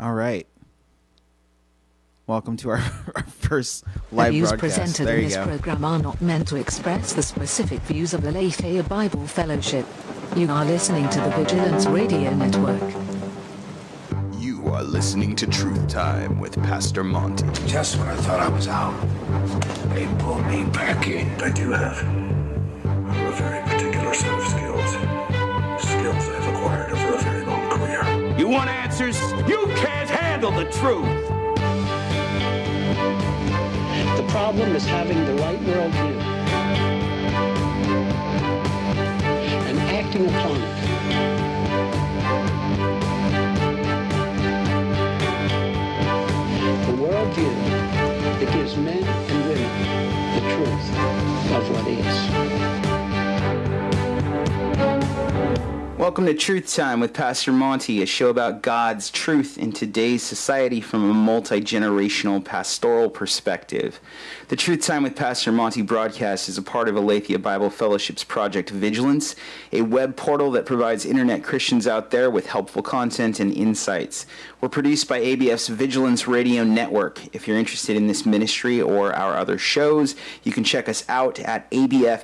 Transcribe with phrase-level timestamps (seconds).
[0.00, 0.46] All right.
[2.26, 2.78] Welcome to our,
[3.16, 4.60] our first live the views broadcast.
[4.78, 5.44] presented There in this go.
[5.44, 9.86] program are not meant to express the specific views of the Aletheia Bible Fellowship.
[10.34, 12.80] You are listening to the Vigilance Radio Network.
[14.40, 17.46] You are listening to Truth Time with Pastor Monty.
[17.68, 18.98] Just when I thought I was out,
[19.94, 21.28] they pulled me back in.
[21.42, 22.02] I do have
[28.54, 29.20] want answers?
[29.48, 31.08] You can't handle the truth.
[34.16, 36.20] The problem is having the right worldview
[39.68, 40.74] and acting upon it.
[46.86, 47.54] The worldview
[48.38, 49.70] that gives men and women
[50.34, 50.86] the truth
[51.56, 52.63] of what is.
[55.96, 60.80] Welcome to Truth Time with Pastor Monty, a show about God's truth in today's society
[60.80, 64.00] from a multi generational pastoral perspective.
[64.48, 68.70] The Truth Time with Pastor Monty broadcast is a part of Aletheia Bible Fellowship's Project
[68.70, 69.36] Vigilance,
[69.70, 74.26] a web portal that provides internet Christians out there with helpful content and insights.
[74.60, 77.20] We're produced by ABF's Vigilance Radio Network.
[77.32, 81.38] If you're interested in this ministry or our other shows, you can check us out
[81.38, 82.16] at abfpdx.org,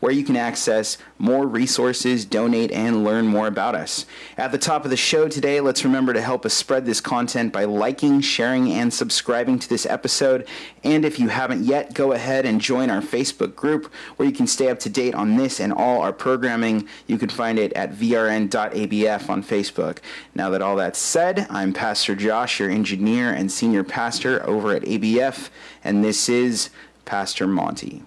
[0.00, 1.81] where you can access more resources,
[2.30, 4.06] donate, and learn more about us.
[4.36, 7.52] At the top of the show today, let's remember to help us spread this content
[7.52, 10.46] by liking, sharing, and subscribing to this episode.
[10.84, 14.46] And if you haven't yet, go ahead and join our Facebook group where you can
[14.46, 16.88] stay up to date on this and all our programming.
[17.08, 19.98] You can find it at vrn.abf on Facebook.
[20.34, 24.82] Now that all that's said, I'm Pastor Josh, your engineer and senior pastor over at
[24.82, 25.50] ABF,
[25.82, 26.70] and this is
[27.04, 28.02] Pastor Monty.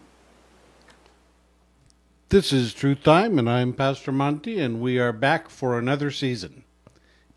[2.30, 6.64] This is Truth Time, and I'm Pastor Monty, and we are back for another season.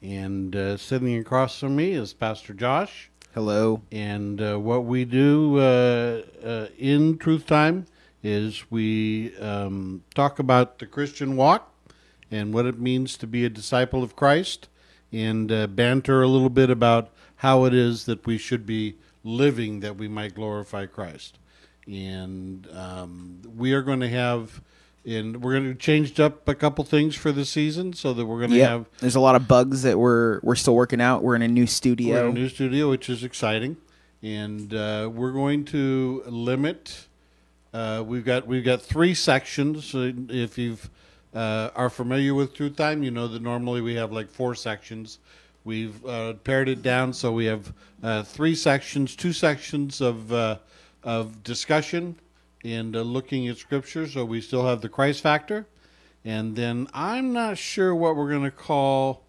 [0.00, 3.10] And uh, sitting across from me is Pastor Josh.
[3.34, 3.82] Hello.
[3.92, 7.84] And uh, what we do uh, uh, in Truth Time
[8.22, 11.70] is we um, talk about the Christian walk
[12.30, 14.68] and what it means to be a disciple of Christ,
[15.12, 19.80] and uh, banter a little bit about how it is that we should be living
[19.80, 21.38] that we might glorify Christ.
[21.86, 24.62] And um, we are going to have,
[25.08, 28.38] and we're going to changed up a couple things for the season so that we're
[28.38, 28.68] going to Yeah.
[28.68, 31.22] have There's a lot of bugs that we're we're still working out.
[31.22, 32.24] We're in a new we're studio.
[32.28, 33.78] in a new studio, which is exciting,
[34.22, 37.06] and uh, we're going to limit.
[37.72, 39.94] Uh, we've got we've got three sections.
[39.94, 40.90] Uh, If you've
[41.34, 45.18] uh, are familiar with Truth Time, you know that normally we have like four sections.
[45.64, 50.56] We've uh, pared it down so we have uh, three sections, two sections of uh,
[51.02, 52.16] of discussion
[52.64, 54.06] and uh, looking at Scripture.
[54.06, 55.66] So we still have the Christ factor,
[56.24, 59.24] and then I'm not sure what we're going to call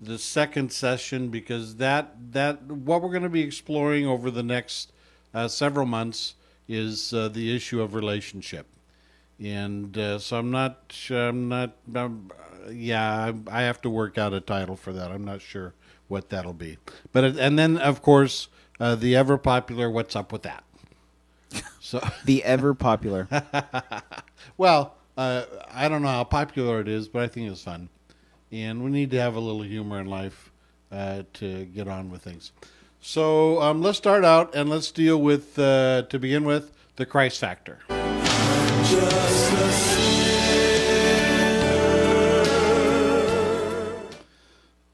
[0.00, 4.92] the second session because that that what we're going to be exploring over the next
[5.32, 6.34] uh, several months
[6.68, 8.66] is uh, the issue of relationship,
[9.42, 10.94] and uh, so I'm not.
[11.10, 11.76] I'm not.
[11.94, 12.30] Um,
[12.70, 15.12] yeah, I, I have to work out a title for that.
[15.12, 15.74] I'm not sure
[16.08, 16.78] what that'll be,
[17.12, 18.48] but and then of course
[18.80, 20.64] uh, the ever popular "What's up with that?"
[21.86, 22.00] So.
[22.24, 23.28] the ever popular.
[24.58, 27.90] Well, uh, I don't know how popular it is, but I think it's fun,
[28.50, 30.50] and we need to have a little humor in life
[30.90, 32.52] uh, to get on with things.
[33.00, 37.38] So um, let's start out and let's deal with, uh, to begin with, the Christ
[37.38, 37.80] factor.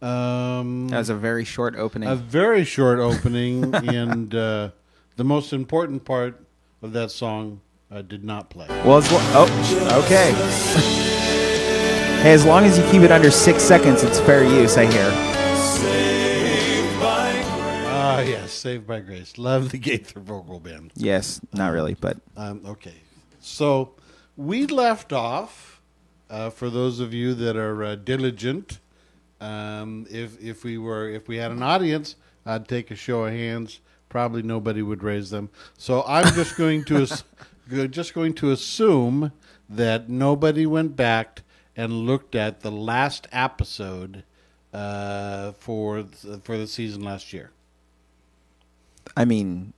[0.01, 2.09] Um, That was a very short opening.
[2.09, 4.71] a very short opening, and uh,
[5.17, 6.45] the most important part
[6.83, 7.61] of that song
[7.91, 8.67] uh, did not play.
[8.85, 10.33] well, as lo- oh, okay.
[12.23, 14.77] hey, as long as you keep it under six seconds, it's fair use.
[14.77, 15.11] I hear.
[17.95, 19.39] Ah, yes, Saved by Grace.
[19.39, 20.93] Love the Gaither Vocal Band.
[20.95, 22.95] Yes, not really, but Um, okay,
[23.41, 23.95] so
[24.37, 25.81] we left off.
[26.31, 28.79] Uh, for those of you that are uh, diligent,
[29.41, 32.17] um, if if we were if we had an audience,
[32.47, 33.81] I'd take a show of hands.
[34.13, 35.49] Probably nobody would raise them.
[35.79, 37.07] So I'm just going to
[37.89, 39.33] just going to assume
[39.71, 41.41] that nobody went back
[41.75, 44.25] and looked at the last episode
[44.75, 47.53] uh, for th- for the season last year.
[49.17, 49.73] I mean,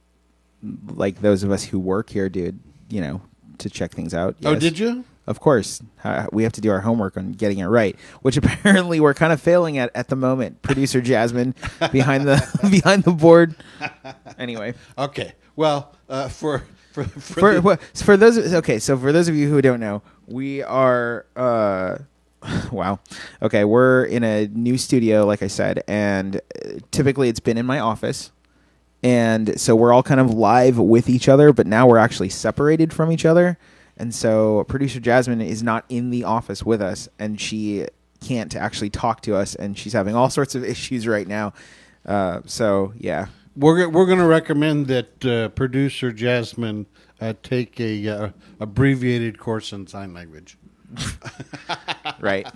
[0.88, 2.58] like those of us who work here, dude.
[2.90, 3.22] You know,
[3.58, 4.34] to check things out.
[4.44, 4.60] Oh, yes.
[4.60, 5.04] did you?
[5.26, 9.00] Of course, uh, we have to do our homework on getting it right, which apparently
[9.00, 10.62] we're kind of failing at at the moment.
[10.62, 11.54] Producer Jasmine
[11.92, 12.36] behind the
[12.70, 13.54] behind the board.
[14.38, 15.32] Anyway, Okay.
[15.56, 19.34] Well, uh, for for for, for the- wha- for those okay, so for those of
[19.34, 21.98] you who don't know, we are uh,
[22.70, 23.00] Wow.
[23.40, 26.40] Okay, we're in a new studio, like I said, and uh,
[26.90, 28.30] typically it's been in my office.
[29.02, 32.92] And so we're all kind of live with each other, but now we're actually separated
[32.92, 33.58] from each other.
[33.96, 37.86] And so producer Jasmine is not in the office with us, and she
[38.20, 41.52] can't actually talk to us, and she's having all sorts of issues right now.
[42.04, 43.26] Uh, so, yeah.
[43.56, 46.86] We're we're going to recommend that uh, producer Jasmine
[47.20, 50.58] uh, take a uh, abbreviated course in sign language.
[52.20, 52.48] Right.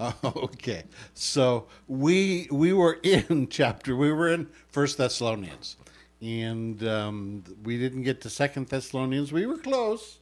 [0.24, 5.76] okay, so we we were in chapter we were in First Thessalonians,
[6.22, 9.30] and um, we didn't get to Second Thessalonians.
[9.30, 10.20] We were close,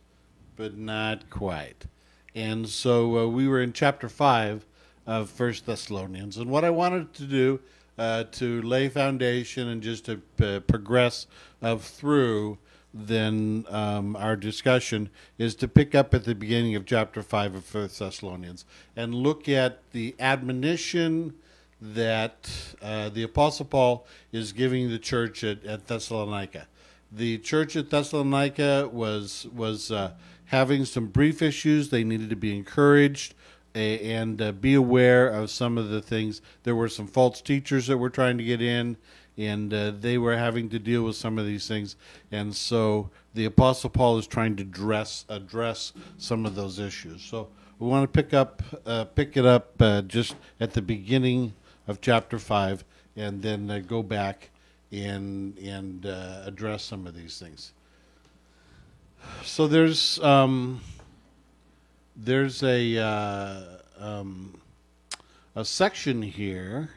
[0.61, 1.87] but not quite.
[2.35, 4.67] And so uh, we were in chapter five
[5.07, 7.61] of First Thessalonians, and what I wanted to do
[7.97, 11.27] uh, to lay foundation and just to uh, progress
[11.63, 12.59] of through
[12.93, 15.09] then um, our discussion
[15.39, 18.65] is to pick up at the beginning of chapter 5 of First Thessalonians
[18.97, 21.35] and look at the admonition
[21.81, 22.51] that
[22.83, 26.67] uh, the Apostle Paul is giving the church at, at Thessalonica.
[27.13, 30.13] The church at Thessalonica was, was uh,
[30.51, 31.91] having some brief issues.
[31.91, 33.35] They needed to be encouraged
[33.73, 36.43] and uh, be aware of some of the things.
[36.65, 38.97] There were some false teachers that were trying to get in,
[39.39, 41.95] and uh, they were having to deal with some of these things.
[42.33, 47.23] And so the Apostle Paul is trying to dress address some of those issues.
[47.23, 47.49] So
[47.79, 51.55] we want to pick up uh, pick it up uh, just at the beginning
[51.87, 54.51] of chapter five, and then uh, go back
[54.91, 57.73] and and uh, address some of these things.
[59.45, 60.81] So there's um,
[62.17, 63.63] there's a uh,
[63.99, 64.61] um,
[65.55, 66.91] a section here,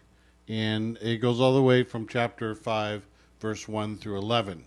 [0.47, 3.03] and it goes all the way from chapter five,
[3.39, 4.63] verse one through eleven.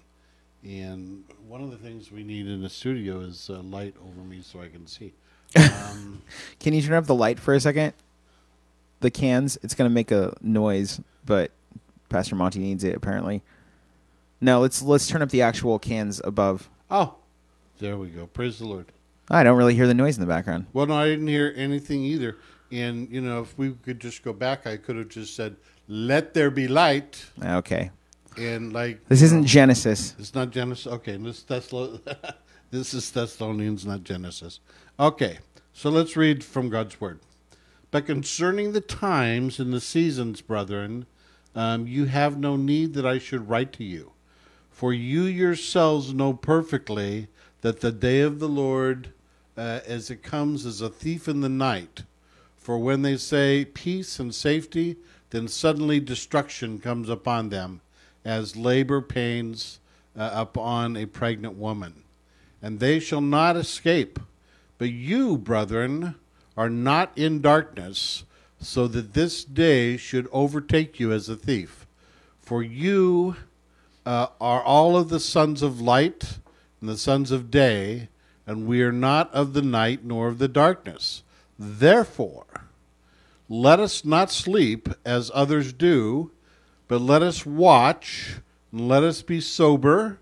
[0.65, 4.41] And one of the things we need in the studio is uh, light over me
[4.43, 5.13] so I can see.
[5.57, 6.23] Um,
[6.59, 7.93] Can you turn up the light for a second?
[8.99, 11.53] The cans, it's going to make a noise, but
[12.09, 13.43] Pastor Monty needs it apparently.
[14.41, 16.69] No, let's let's turn up the actual cans above.
[16.91, 17.15] oh,
[17.79, 18.27] there we go.
[18.27, 18.87] Praise the Lord.
[19.31, 20.67] I don't really hear the noise in the background.
[20.73, 22.37] Well, no, I didn't hear anything either.
[22.71, 25.57] And you know, if we could just go back, I could have just said,
[25.89, 27.91] "Let there be light," Okay.
[28.37, 30.15] and like This isn't Genesis.
[30.19, 30.87] It's not Genesis.
[30.87, 31.43] Okay, this
[32.71, 34.61] this is Thessalonians, not Genesis.
[34.99, 35.39] Okay,
[35.73, 37.21] so let's read from God's word.
[37.93, 41.07] But concerning the times and the seasons, brethren,
[41.55, 44.13] um, you have no need that I should write to you,
[44.77, 47.29] for you yourselves know perfectly
[47.63, 49.09] that the day of the Lord,
[49.57, 52.03] uh, as it comes, is a thief in the night.
[52.59, 54.97] For when they say peace and safety,
[55.31, 57.81] then suddenly destruction comes upon them,
[58.23, 59.79] as labor pains
[60.15, 62.03] uh, upon a pregnant woman.
[62.61, 64.21] And they shall not escape.
[64.77, 66.17] But you, brethren,
[66.55, 68.25] are not in darkness,
[68.61, 71.87] so that this day should overtake you as a thief.
[72.43, 73.37] For you
[74.07, 76.39] uh, are all of the sons of light
[76.81, 78.09] and the sons of day,
[78.47, 81.25] and we are not of the night nor of the darkness.
[81.59, 82.47] Therefore,
[83.49, 86.31] let us not sleep as others do,
[86.87, 88.37] but let us watch
[88.71, 90.19] and let us be sober.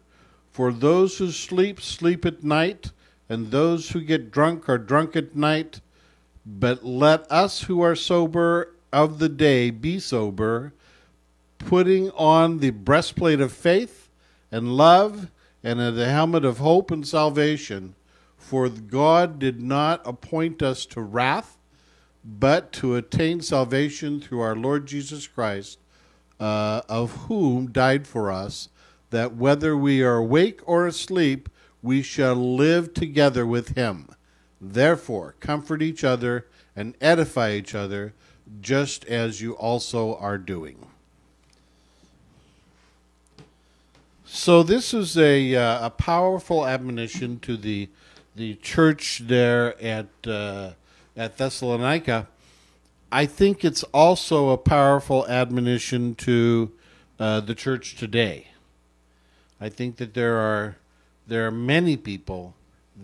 [0.50, 2.92] For those who sleep, sleep at night,
[3.28, 5.80] and those who get drunk are drunk at night.
[6.46, 10.72] But let us who are sober of the day be sober,
[11.58, 14.10] putting on the breastplate of faith
[14.50, 15.30] and love,
[15.62, 17.94] and the helmet of hope and salvation.
[18.36, 21.56] For God did not appoint us to wrath,
[22.24, 25.78] but to attain salvation through our Lord Jesus Christ,
[26.38, 28.68] uh, of whom died for us,
[29.10, 31.48] that whether we are awake or asleep,
[31.82, 34.08] we shall live together with him.
[34.60, 38.14] Therefore, comfort each other and edify each other,
[38.60, 40.86] just as you also are doing.
[44.36, 47.88] So this is a uh, a powerful admonition to the
[48.34, 50.72] the church there at uh,
[51.16, 52.26] at Thessalonica.
[53.12, 56.72] I think it's also a powerful admonition to
[57.20, 58.48] uh, the church today.
[59.60, 60.78] I think that there are
[61.28, 62.56] there are many people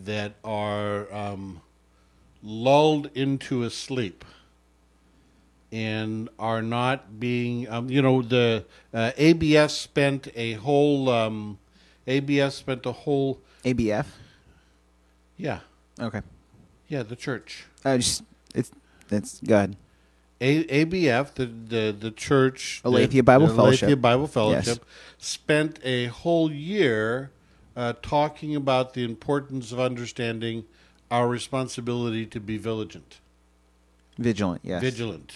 [0.05, 1.61] that are um,
[2.43, 4.25] lulled into a sleep
[5.73, 11.59] and are not being um, you know the uh, ABS spent a whole um,
[12.07, 14.07] ABS spent a whole ABF.
[15.37, 15.61] yeah
[16.01, 16.23] Okay.
[16.89, 18.23] yeah the church I just
[18.55, 18.71] it's
[19.11, 19.77] it's good.
[20.41, 23.83] a- ABF, the the the church, Aletheia the- Bible the Fellowship.
[23.89, 25.17] Aletheia Bible Fellowship, Yes.
[25.19, 27.31] spent a whole year
[27.77, 30.65] uh, talking about the importance of understanding
[31.11, 33.21] our responsibility to be vigilant.
[34.19, 34.81] Vigilant, yes.
[34.83, 35.33] vigilant,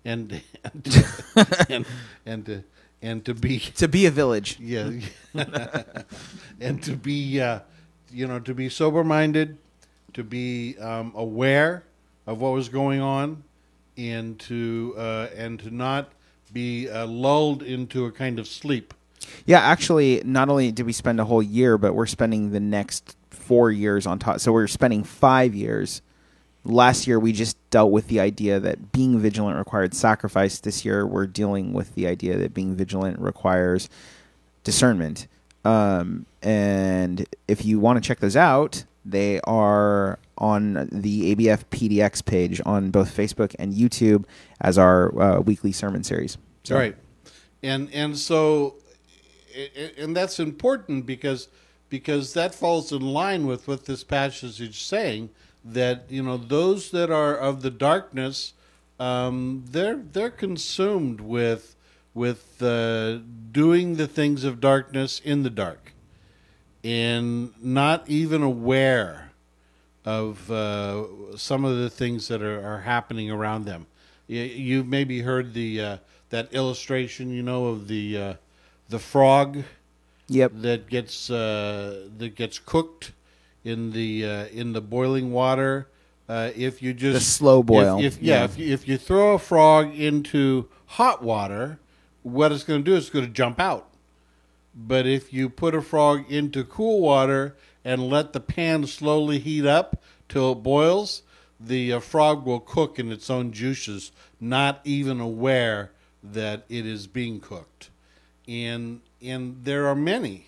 [0.04, 1.04] and and
[1.68, 1.86] and,
[2.26, 2.64] and to
[3.02, 4.58] and to be To be a village.
[4.60, 4.90] yeah,
[6.60, 7.60] and to be uh,
[8.10, 9.58] you know to be sober minded,
[10.14, 11.84] to be um, aware
[12.26, 13.42] of what was going on,
[13.96, 16.12] and to uh, and to not
[16.52, 18.94] be uh, lulled into a kind of sleep.
[19.46, 23.16] Yeah, actually, not only did we spend a whole year, but we're spending the next
[23.30, 24.40] four years on top.
[24.40, 26.02] So we're spending five years.
[26.64, 30.60] Last year, we just dealt with the idea that being vigilant required sacrifice.
[30.60, 33.88] This year, we're dealing with the idea that being vigilant requires
[34.62, 35.26] discernment.
[35.64, 42.24] Um, and if you want to check those out, they are on the ABF PDX
[42.24, 44.24] page on both Facebook and YouTube
[44.60, 46.36] as our uh, weekly sermon series.
[46.64, 46.96] So, Right,
[47.62, 48.76] and and so,
[49.96, 51.48] and that's important because
[51.88, 55.30] because that falls in line with what this passage is saying
[55.64, 58.54] that you know those that are of the darkness,
[58.98, 61.76] um, they're they're consumed with
[62.14, 63.18] with uh,
[63.52, 65.92] doing the things of darkness in the dark,
[66.82, 69.32] and not even aware
[70.04, 73.86] of uh, some of the things that are, are happening around them.
[74.26, 75.96] You, you've maybe heard the uh,
[76.30, 78.34] that illustration, you know, of the uh,
[78.88, 79.64] the frog
[80.28, 80.52] Yep.
[80.54, 83.12] that gets uh, that gets cooked
[83.64, 85.88] in the uh, in the boiling water.
[86.28, 87.98] Uh, if you just The slow boil.
[87.98, 88.44] if, if yeah, Yeah.
[88.44, 91.80] If, you, if you throw a frog into hot water,
[92.22, 93.88] what it's going to do is it's going to jump out.
[94.72, 99.66] But if you put a frog into cool water and let the pan slowly heat
[99.66, 101.22] up till it boils,
[101.58, 105.90] the uh, frog will cook in its own juices, not even aware
[106.22, 107.90] that it is being cooked.
[108.46, 110.46] And and there are many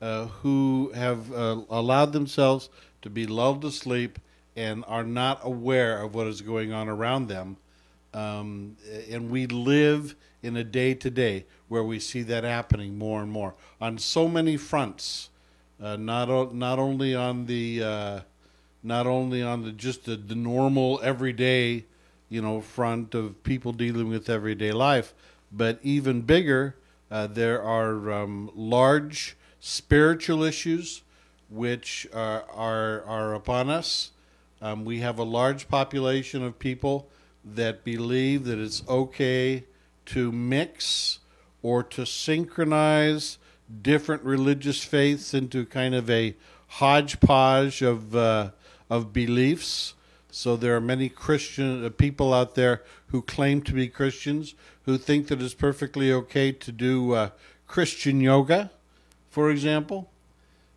[0.00, 2.68] uh, who have uh, allowed themselves
[3.02, 4.18] to be lulled to sleep
[4.56, 7.56] and are not aware of what is going on around them.
[8.14, 8.76] Um,
[9.10, 13.30] and we live in a day to day where we see that happening more and
[13.30, 15.28] more on so many fronts.
[15.80, 18.20] Uh, not o- not only on the uh,
[18.82, 21.84] not only on the just the, the normal everyday
[22.28, 25.14] you know front of people dealing with everyday life,
[25.52, 26.74] but even bigger.
[27.10, 29.34] Uh, there are um, large
[29.68, 31.02] spiritual issues
[31.50, 34.10] which are are, are upon us.
[34.62, 37.08] Um, we have a large population of people
[37.44, 39.64] that believe that it's okay
[40.06, 41.18] to mix
[41.62, 43.38] or to synchronize
[43.82, 46.34] different religious faiths into kind of a
[46.80, 48.50] hodgepodge of uh,
[48.88, 49.94] of beliefs.
[50.30, 54.96] So there are many Christian uh, people out there who claim to be Christians who
[54.96, 57.30] think that it's perfectly okay to do uh,
[57.66, 58.70] Christian yoga,
[59.38, 60.10] for example.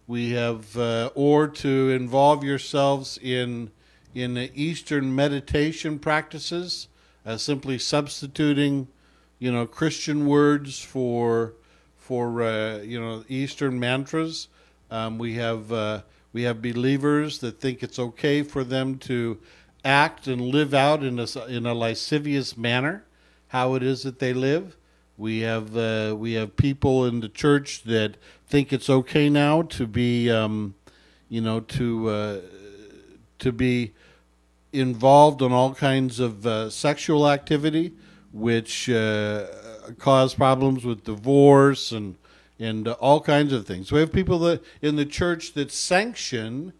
[0.06, 3.72] We have, uh, or to involve yourselves in
[4.13, 6.88] in the Eastern meditation practices,
[7.25, 8.88] uh, simply substituting,
[9.39, 11.56] you know, Christian words for
[11.98, 14.48] for uh, you know Eastern mantras.
[14.91, 19.39] Um, we have uh, we have believers that think it's okay for them to
[19.84, 23.06] act and live out in a in a lascivious manner,
[23.48, 24.77] how it is that they live.
[25.22, 29.86] We have uh, we have people in the church that think it's okay now to
[29.86, 30.74] be, um,
[31.30, 32.40] you know, to uh,
[33.38, 33.94] to be
[34.74, 37.94] involved in all kinds of uh, sexual activity,
[38.34, 39.46] which uh,
[40.00, 42.16] cause problems with divorce and
[42.60, 43.92] and all kinds of things.
[43.92, 46.74] We have people that in the church that sanction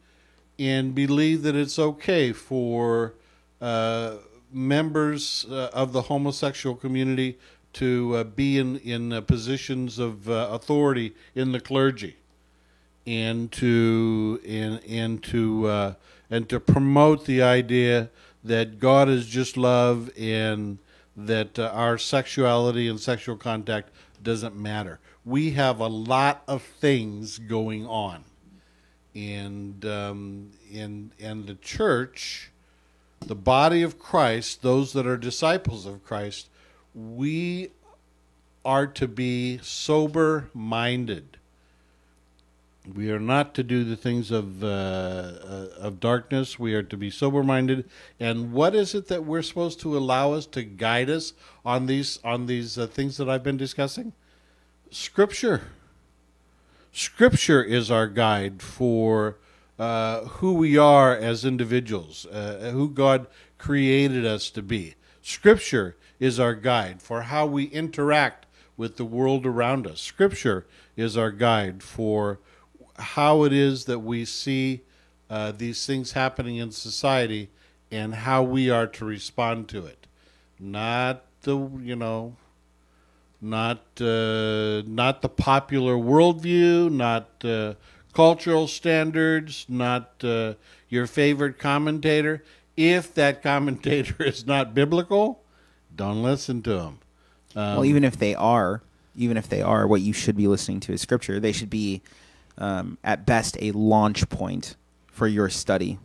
[0.58, 3.14] and believe that it's okay for
[3.62, 4.16] uh,
[4.52, 7.38] members uh, of the homosexual community
[7.74, 12.18] to uh, be in in uh, positions of uh, authority in the clergy
[13.08, 15.94] and to and and to uh,
[16.30, 18.10] and to promote the idea
[18.44, 20.80] that God is just love and
[21.16, 23.90] that uh, our sexuality and sexual contact
[24.24, 25.00] doesn't matter.
[25.26, 28.24] We have a lot of things going on,
[29.14, 32.52] and um, and and the church,
[33.20, 36.50] the body of Christ, those that are disciples of Christ,
[36.94, 37.72] we
[38.64, 41.38] are to be sober minded.
[42.96, 46.58] We are not to do the things of uh, uh, of darkness.
[46.58, 47.88] We are to be sober minded.
[48.20, 51.34] And what is it that we're supposed to allow us to guide us
[51.64, 54.14] on these on these uh, things that I've been discussing?
[54.90, 55.62] Scripture.
[56.92, 59.38] Scripture is our guide for
[59.80, 64.96] uh, who we are as individuals, uh, who God created us to be.
[65.22, 68.46] Scripture is our guide for how we interact
[68.78, 70.00] with the world around us.
[70.00, 72.40] Scripture is our guide for
[72.98, 74.82] how it is that we see
[75.32, 77.50] uh, these things happening in society
[77.92, 80.06] and how we are to respond to it.
[80.60, 82.36] Not the, you know,
[83.42, 87.74] not uh, not the popular worldview, not uh,
[88.14, 90.54] cultural standards, not uh,
[90.88, 92.44] your favorite commentator.
[92.78, 95.42] If that commentator is not biblical,
[95.96, 97.00] don't listen to him.
[97.56, 98.82] well, even if they are,
[99.16, 101.40] even if they are, what you should be listening to is scripture.
[101.40, 102.02] They should be,
[102.58, 104.76] um, at best, a launch point
[105.08, 106.00] for your study.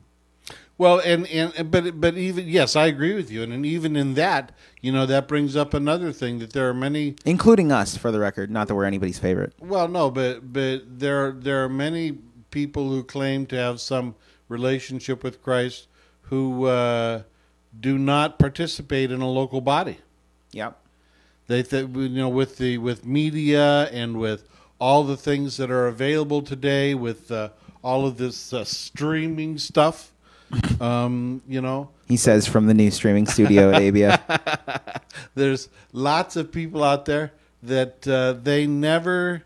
[0.79, 3.97] Well, and, and and- but but even yes, I agree with you, and, and even
[3.97, 4.53] in that,
[4.83, 8.19] you know, that brings up another thing that there are many including us, for the
[8.21, 8.51] record.
[8.51, 9.55] Not that we're anybody's favorite.
[9.59, 12.19] Well, no, but but there there are many
[12.51, 14.15] people who claim to have some
[14.49, 15.89] relationship with Christ
[16.23, 17.23] who uh,
[17.81, 19.99] do not participate in a local body.
[20.53, 20.79] Yep.
[21.47, 25.87] They th- you know with the with media and with all the things that are
[25.87, 27.51] available today with uh,
[27.83, 30.13] all of this uh, streaming stuff.
[30.81, 35.01] Um, you know, He says from the new streaming studio at Abia.
[35.35, 39.43] there's lots of people out there that uh, they never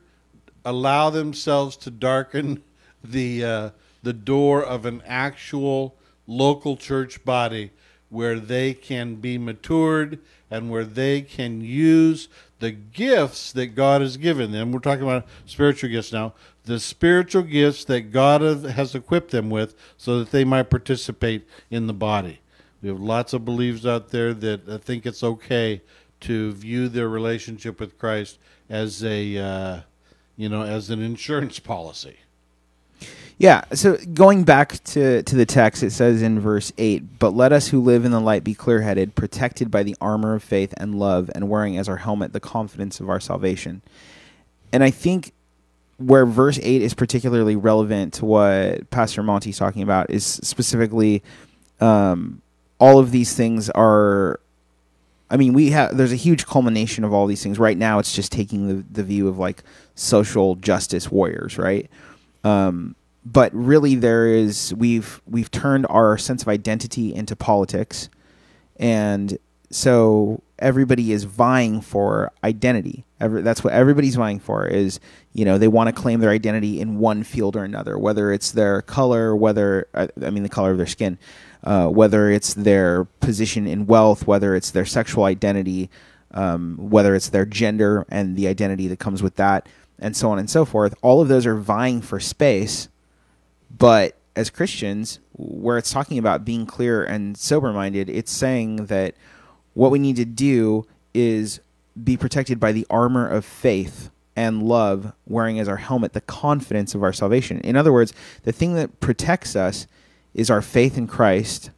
[0.64, 2.62] allow themselves to darken
[3.02, 3.70] the uh,
[4.02, 5.96] the door of an actual
[6.26, 7.70] local church body
[8.10, 10.18] where they can be matured
[10.50, 14.72] and where they can use the gifts that God has given them.
[14.72, 16.34] We're talking about spiritual gifts now.
[16.64, 21.86] The spiritual gifts that God has equipped them with so that they might participate in
[21.86, 22.40] the body.
[22.82, 25.82] We have lots of believers out there that uh, think it's okay
[26.20, 28.38] to view their relationship with Christ
[28.68, 29.80] as a, uh,
[30.36, 32.18] you know, as an insurance policy.
[33.40, 37.52] Yeah, so going back to, to the text, it says in verse 8, But let
[37.52, 40.74] us who live in the light be clear headed, protected by the armor of faith
[40.76, 43.80] and love, and wearing as our helmet the confidence of our salvation.
[44.74, 45.32] And I think
[45.96, 51.22] where verse 8 is particularly relevant to what Pastor Monty's talking about is specifically
[51.80, 52.42] um,
[52.78, 54.40] all of these things are.
[55.30, 57.58] I mean, we have there's a huge culmination of all these things.
[57.58, 59.62] Right now, it's just taking the, the view of like
[59.94, 61.88] social justice warriors, right?
[62.42, 68.08] Um, but really there is we've we've turned our sense of identity into politics.
[68.78, 69.38] And
[69.70, 73.04] so everybody is vying for identity.
[73.20, 74.98] Every, that's what everybody's vying for is
[75.32, 78.52] you know they want to claim their identity in one field or another whether it's
[78.52, 81.18] their color whether i I mean the color of their skin
[81.62, 85.90] uh, whether it's their position in wealth whether it's their sexual identity
[86.32, 90.38] um, whether it's their gender and the identity that comes with that and so on
[90.38, 90.94] and so forth.
[91.02, 92.88] All of those are vying for space
[93.76, 99.14] but as Christians, where it's talking about being clear and sober minded, it's saying that
[99.74, 101.60] what we need to do is
[102.02, 106.94] be protected by the armor of faith and love, wearing as our helmet the confidence
[106.94, 107.60] of our salvation.
[107.60, 108.12] In other words,
[108.44, 109.86] the thing that protects us
[110.34, 111.70] is our faith in Christ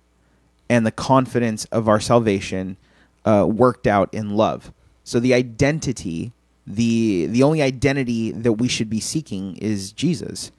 [0.68, 2.76] and the confidence of our salvation
[3.24, 4.72] uh, worked out in love.
[5.04, 6.32] So the identity,
[6.66, 10.52] the the only identity that we should be seeking is Jesus.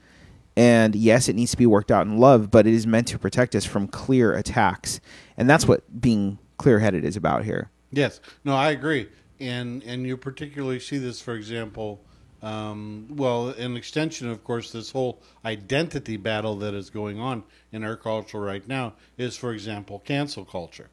[0.56, 3.20] And yes, it needs to be worked out in love, but it is meant to
[3.20, 5.00] protect us from clear attacks.
[5.36, 7.72] And that's what being clear headed is about here.
[7.92, 9.08] Yes, no, I agree,
[9.40, 12.02] and and you particularly see this, for example,
[12.42, 17.84] um, well, an extension, of course, this whole identity battle that is going on in
[17.84, 20.90] our culture right now is, for example, cancel culture,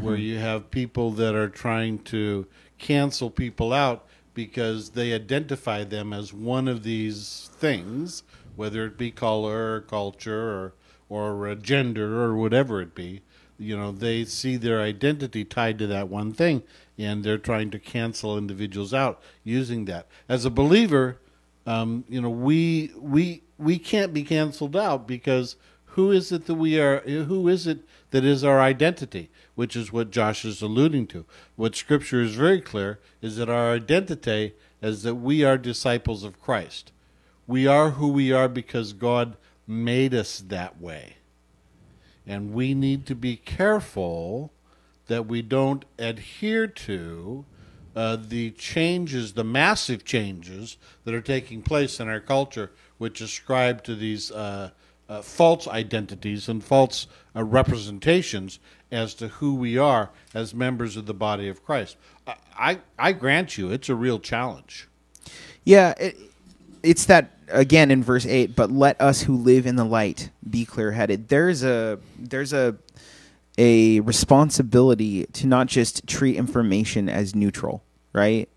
[0.00, 2.46] where you have people that are trying to
[2.78, 8.22] cancel people out because they identify them as one of these things,
[8.58, 10.74] whether it be color or culture or
[11.08, 13.22] or uh, gender or whatever it be.
[13.56, 16.64] You know, they see their identity tied to that one thing,
[16.98, 20.06] and they're trying to cancel individuals out using that.
[20.28, 21.18] As a believer,
[21.66, 25.56] um, you know, we we we can't be canceled out because
[25.92, 26.98] who is it that we are?
[27.00, 29.30] Who is it that is our identity?
[29.54, 31.24] Which is what Josh is alluding to.
[31.54, 36.40] What Scripture is very clear is that our identity is that we are disciples of
[36.40, 36.92] Christ.
[37.48, 41.16] We are who we are because God made us that way.
[42.26, 44.52] And we need to be careful
[45.06, 47.46] that we don't adhere to
[47.96, 53.82] uh, the changes, the massive changes that are taking place in our culture, which ascribe
[53.84, 54.70] to these uh,
[55.08, 58.58] uh, false identities and false uh, representations
[58.92, 61.96] as to who we are as members of the body of Christ.
[62.26, 64.86] I, I, I grant you, it's a real challenge.
[65.64, 66.16] Yeah, it,
[66.82, 70.64] it's that again in verse 8, but let us who live in the light be
[70.64, 71.28] clear-headed.
[71.28, 72.76] There's a there's a
[73.58, 77.82] a responsibility to not just treat information as neutral,
[78.12, 78.48] right?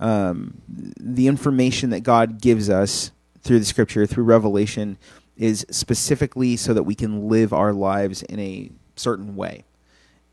[0.00, 3.10] Um, the information that God gives us
[3.42, 4.96] through the scripture, through revelation,
[5.36, 9.64] is specifically so that we can live our lives in a certain way.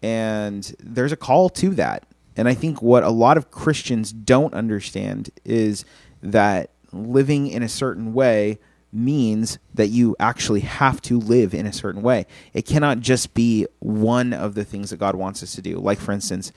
[0.02, 2.06] And there's a call to that.
[2.36, 5.86] And I think what a lot of Christians don't understand is
[6.21, 8.60] that living in a certain way
[8.91, 12.27] means that you actually have to live in a certain way.
[12.53, 15.79] It cannot just be one of the things that God wants us to do.
[15.79, 16.51] Like, for instance,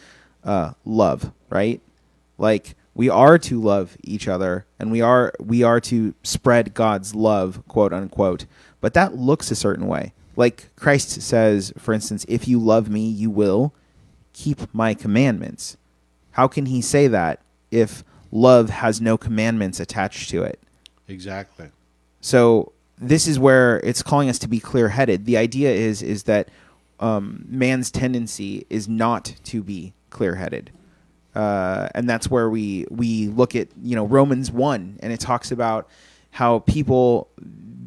[0.44, 1.80] uh, love, right?
[2.38, 7.14] Like we are to love each other and we are we are to spread God's
[7.14, 8.46] love, quote unquote.
[8.80, 10.12] But that looks a certain way.
[10.36, 13.72] Like Christ says, for instance, if you love me, you will
[14.32, 15.76] keep my commandments.
[16.32, 20.60] How can he say that if love has no commandments attached to it?
[21.08, 21.70] Exactly.
[22.20, 25.26] So this is where it's calling us to be clear-headed.
[25.26, 26.48] The idea is is that
[26.98, 30.70] um, man's tendency is not to be clear-headed,
[31.34, 35.52] uh, and that's where we we look at you know Romans one, and it talks
[35.52, 35.88] about
[36.32, 37.28] how people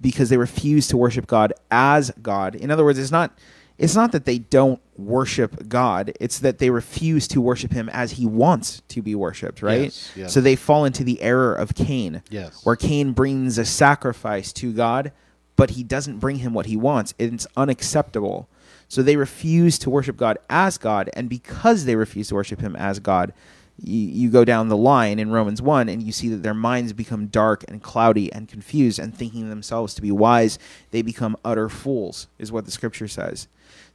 [0.02, 2.56] because they refuse to worship God as God.
[2.56, 3.38] In other words, it's not
[3.79, 8.11] it's not that they don't worship God; it's that they refuse to worship Him as
[8.11, 9.61] He wants to be worshipped.
[9.63, 9.85] Right?
[9.85, 10.33] Yes, yes.
[10.33, 12.63] So they fall into the error of Cain, Yes.
[12.65, 15.11] where Cain brings a sacrifice to God,
[15.55, 17.13] but he doesn't bring him what he wants.
[17.17, 18.47] It's unacceptable.
[18.87, 22.75] So they refuse to worship God as God, and because they refuse to worship him
[22.75, 23.33] as God,
[23.81, 26.91] you, you go down the line in Romans 1 and you see that their minds
[26.91, 30.57] become dark and cloudy and confused, and thinking themselves to be wise,
[30.91, 33.47] they become utter fools, is what the scripture says.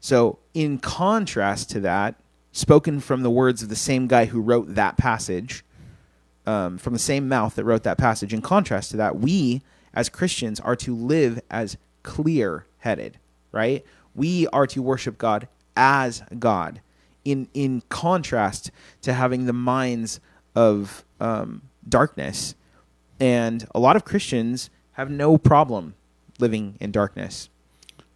[0.05, 2.17] So, in contrast to that,
[2.53, 5.65] spoken from the words of the same guy who wrote that passage,
[6.45, 8.35] um, from the same mouth that wrote that passage.
[8.35, 9.63] In contrast to that, we
[9.95, 13.17] as Christians are to live as clear headed,
[13.51, 13.83] right?
[14.15, 16.83] We are to worship God as God,
[17.25, 20.21] in in contrast to having the minds
[20.55, 22.55] of um, darkness.
[23.19, 25.95] And a lot of Christians have no problem
[26.39, 27.49] living in darkness.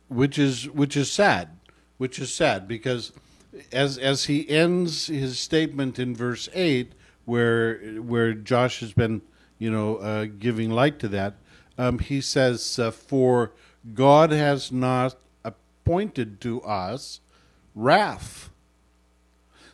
[0.08, 1.48] which is which is sad,
[1.98, 3.12] which is sad because
[3.72, 6.92] as as he ends his statement in verse eight,
[7.24, 9.22] where where Josh has been
[9.58, 11.34] you know uh, giving light to that,
[11.76, 13.52] um, he says, uh, "For
[13.94, 17.20] God has not appointed to us
[17.74, 18.50] wrath."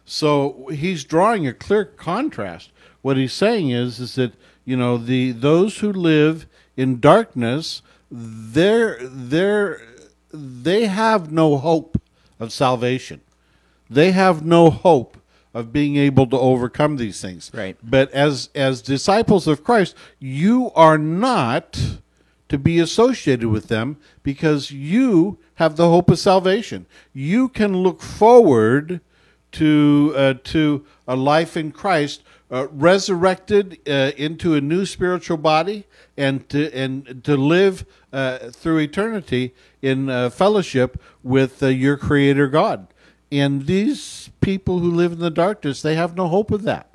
[0.04, 2.70] So he's drawing a clear contrast.
[3.00, 4.34] What he's saying is, is that
[4.64, 9.80] you know the those who live in darkness, they're they're
[10.32, 12.00] they have no hope
[12.38, 13.20] of salvation.
[13.88, 15.18] They have no hope
[15.52, 17.50] of being able to overcome these things.
[17.54, 17.76] Right.
[17.82, 21.98] But as as disciples of Christ, you are not
[22.48, 26.86] to be associated with them because you have the hope of salvation.
[27.12, 29.00] You can look forward
[29.52, 32.22] to uh, to a life in Christ,
[32.54, 35.84] uh, resurrected uh, into a new spiritual body,
[36.16, 42.46] and to and to live uh, through eternity in uh, fellowship with uh, your Creator
[42.46, 42.86] God.
[43.32, 46.90] And these people who live in the darkness, they have no hope of that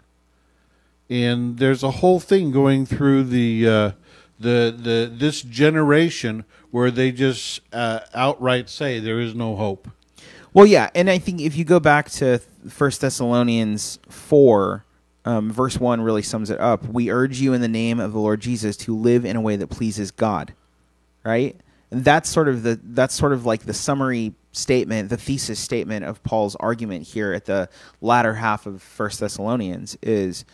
[1.09, 3.91] and there's a whole thing going through the uh,
[4.39, 9.89] the the this generation where they just outright say there is no hope.
[10.53, 14.85] Well, yeah, and I think if you go back to First Thessalonians four,
[15.29, 16.83] um, verse one really sums it up.
[16.87, 19.57] We urge you in the name of the Lord Jesus to live in a way
[19.57, 20.53] that pleases God,
[21.23, 21.55] right?
[21.91, 26.03] And that's sort of the that's sort of like the summary statement, the thesis statement
[26.03, 27.69] of Paul's argument here at the
[28.01, 30.45] latter half of First Thessalonians is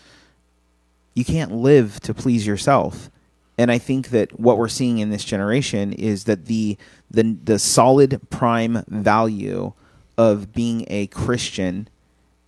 [1.14, 3.10] you can't live to please yourself.
[3.58, 6.78] And I think that what we're seeing in this generation is that the
[7.10, 9.72] the the solid prime value
[10.18, 11.88] of being a Christian,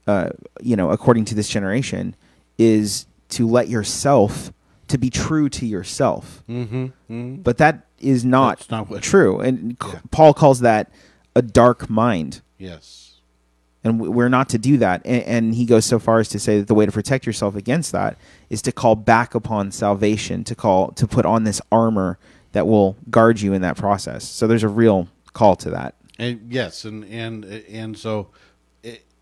[0.07, 0.29] uh,
[0.61, 2.15] you know, according to this generation,
[2.57, 4.51] is to let yourself
[4.87, 6.43] to be true to yourself.
[6.49, 7.35] Mm-hmm.
[7.41, 9.99] But that is not, That's not what- true, and Yeah.
[10.11, 10.89] Paul calls that
[11.35, 13.15] a dark mind Yes.
[13.83, 15.01] and we're not to do that.
[15.05, 17.55] And, and he goes so far as to say that the way to protect yourself
[17.55, 18.17] against that
[18.49, 22.17] is to call back upon salvation, to call to put on this armor
[22.53, 24.23] that will guard you in that process.
[24.23, 25.95] So there's a real call to that.
[26.17, 28.29] And yes, and and and so,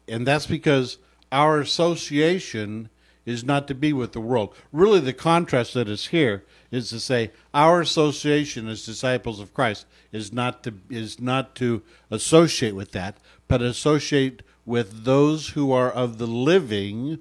[0.08, 0.98] and that's because
[1.32, 2.89] our association
[3.26, 4.56] is not to be with the world.
[4.72, 9.86] Really, the contrast that is here is to say our association as disciples of Christ
[10.12, 15.91] is not to is not to associate with that, but associate with those who are
[15.91, 17.20] of the living,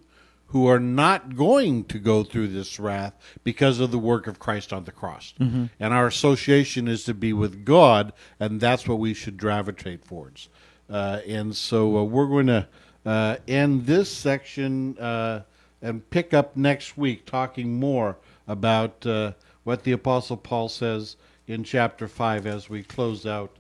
[0.49, 4.73] who are not going to go through this wrath because of the work of Christ
[4.73, 5.35] on the cross.
[5.41, 5.67] Mm-hmm.
[5.81, 10.49] And our association is to be with God, and that's what we should gravitate towards.
[10.89, 12.67] Uh, and so uh, we're going to
[13.07, 15.43] uh, end this section uh,
[15.83, 18.17] and pick up next week talking more
[18.47, 19.33] about uh,
[19.65, 21.17] what the Apostle Paul says
[21.47, 23.51] in chapter 5 as we close out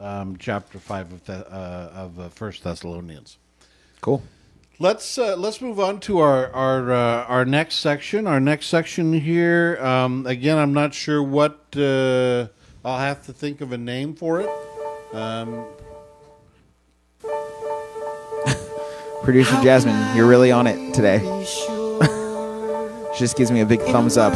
[0.00, 3.38] um, chapter five of the, uh, of uh, First Thessalonians.
[4.00, 4.22] Cool.
[4.78, 8.26] Let's uh, let's move on to our our uh, our next section.
[8.26, 9.78] Our next section here.
[9.80, 12.48] Um, again, I'm not sure what uh,
[12.82, 14.48] I'll have to think of a name for it.
[15.12, 15.66] Um,
[19.30, 21.20] Producer Jasmine, you're really on it today.
[23.14, 24.32] she just gives me a big thumbs up.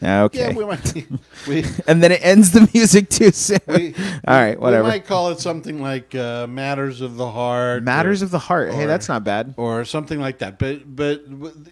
[0.00, 0.38] Okay.
[0.38, 1.04] yeah, we might.
[1.48, 3.58] We, and then it ends the music too soon.
[3.66, 3.92] we,
[4.28, 4.84] All right, whatever.
[4.84, 7.82] We might call it something like uh, matters of the heart.
[7.82, 8.72] Matters or- of the heart.
[8.72, 9.54] hey, that's not bad.
[9.56, 10.60] or something like that.
[10.60, 11.24] But but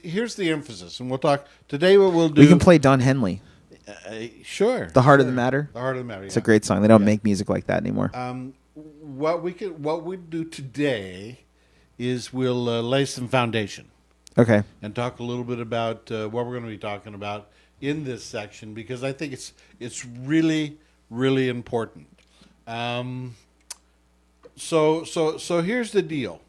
[0.03, 1.97] here's the emphasis, and we'll talk today.
[1.97, 2.41] What we'll do?
[2.41, 3.41] We can play Don Henley,
[3.87, 3.93] Uh,
[4.43, 4.87] sure.
[4.89, 5.71] The Heart of the Matter.
[5.73, 6.25] The heart of the matter.
[6.25, 6.83] It's a great song.
[6.83, 8.11] They don't make music like that anymore.
[8.15, 8.55] Um,
[9.20, 11.40] what we could what we do today
[11.98, 13.90] is we'll uh, lay some foundation
[14.38, 14.62] okay.
[14.80, 17.50] and talk a little bit about uh, what we're going to be talking about
[17.83, 20.78] in this section because I think it's it's really
[21.11, 22.09] really important.
[22.66, 23.37] Um,
[24.56, 26.40] so so so here's the deal.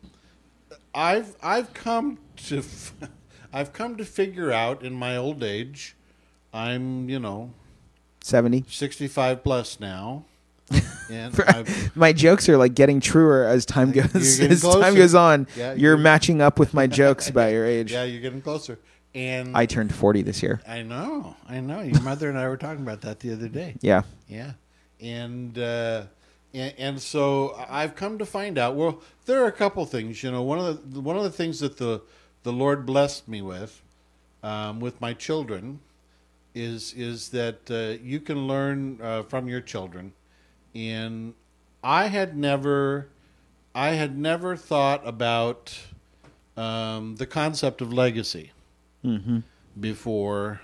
[0.95, 2.93] I've I've come to f-
[3.53, 5.95] I've come to figure out in my old age.
[6.53, 7.53] I'm you know
[8.21, 8.65] 70.
[8.69, 10.25] 65 plus now,
[11.11, 15.47] and My jokes are like getting truer as time goes getting as time goes on.
[15.55, 17.91] Yeah, you're you're- matching up with my jokes about your age.
[17.91, 18.79] yeah, you're getting closer.
[19.13, 20.61] And I turned 40 this year.
[20.65, 21.81] I know, I know.
[21.81, 23.75] Your mother and I were talking about that the other day.
[23.81, 24.03] Yeah.
[24.29, 24.53] Yeah,
[25.01, 26.03] and uh,
[26.53, 28.75] and, and so I've come to find out.
[28.75, 30.23] Well, there are a couple things.
[30.23, 32.01] You know, one of the one of the things that the
[32.43, 33.81] the Lord blessed me with,
[34.43, 35.81] um, with my children,
[36.55, 40.13] is is that uh, you can learn uh, from your children,
[40.75, 41.33] and
[41.83, 43.07] I had never,
[43.73, 45.77] I had never thought about
[46.57, 48.51] um, the concept of legacy
[49.79, 50.61] before,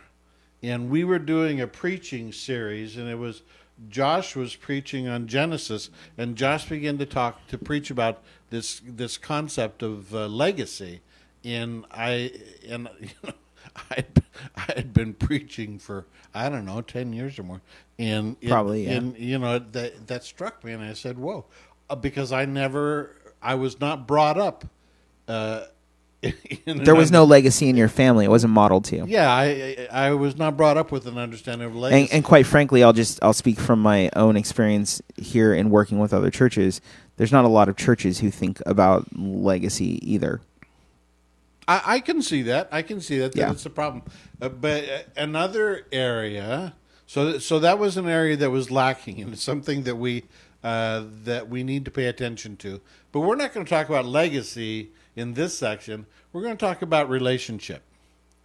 [0.61, 3.41] and we were doing a preaching series, and it was
[3.89, 9.17] Josh was preaching on Genesis, and Josh began to talk to preach about this this
[9.17, 11.01] concept of uh, legacy,
[11.43, 12.31] and I
[12.67, 13.33] and you know,
[13.91, 14.05] I
[14.55, 17.61] I had been preaching for I don't know ten years or more,
[17.99, 18.93] and it- Probably, yeah.
[18.93, 21.45] and you know that that struck me, and I said, "Whoa,"
[21.89, 24.65] uh, because I never I was not brought up.
[25.27, 25.65] Uh,
[26.65, 28.25] There was no legacy in your family.
[28.25, 29.05] It wasn't modeled to you.
[29.07, 32.01] yeah, I, I I was not brought up with an understanding of legacy.
[32.01, 35.99] And, and quite frankly, I'll just I'll speak from my own experience here in working
[35.99, 36.81] with other churches.
[37.17, 40.41] There's not a lot of churches who think about legacy either.
[41.67, 42.69] I, I can see that.
[42.71, 43.35] I can see that.
[43.35, 43.47] Yeah.
[43.47, 44.03] That's a problem.
[44.41, 46.75] Uh, but uh, another area.
[47.05, 50.23] So so that was an area that was lacking, and it's something that we
[50.63, 52.81] uh, that we need to pay attention to.
[53.11, 56.05] But we're not going to talk about legacy in this section.
[56.33, 57.83] We're going to talk about relationship.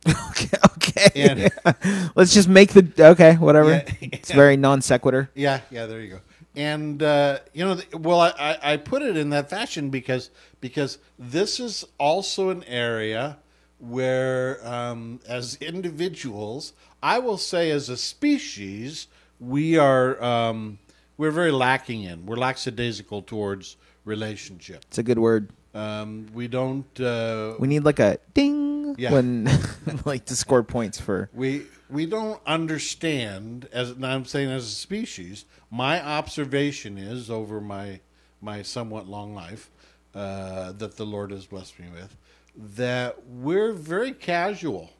[0.31, 1.51] Okay, okay.
[1.65, 3.71] And- Let's just make the okay, whatever.
[3.71, 3.85] Yeah.
[4.01, 5.31] It's very non sequitur.
[5.35, 6.21] Yeah, yeah, there you go.
[6.55, 10.29] And uh, you know, well, I, I, put it in that fashion because
[10.61, 13.38] because this is also an area
[13.79, 19.09] where, um, as individuals, I will say, as a species,
[19.41, 20.79] we are um,
[21.17, 22.27] we're very lacking in.
[22.27, 24.85] We're lackadaisical towards relationship.
[24.88, 25.51] It's a good word.
[25.75, 27.01] Um, we don't.
[27.01, 29.12] Uh, We need like a ding Yeah.
[29.12, 29.49] when
[30.05, 31.31] like to score points for.
[31.33, 31.62] we
[31.93, 35.45] we don't understand as and I'm saying as a species.
[35.71, 38.01] My observation is over my
[38.41, 39.71] my somewhat long life
[40.15, 42.17] uh, that the Lord has blessed me with
[42.55, 44.91] that we're very casual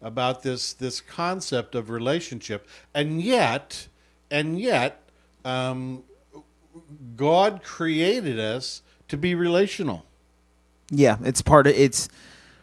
[0.00, 3.88] about this this concept of relationship, and yet
[4.30, 5.02] and yet
[5.44, 6.04] um,
[7.16, 10.04] God created us to be relational.
[10.90, 12.08] Yeah, it's part of it's.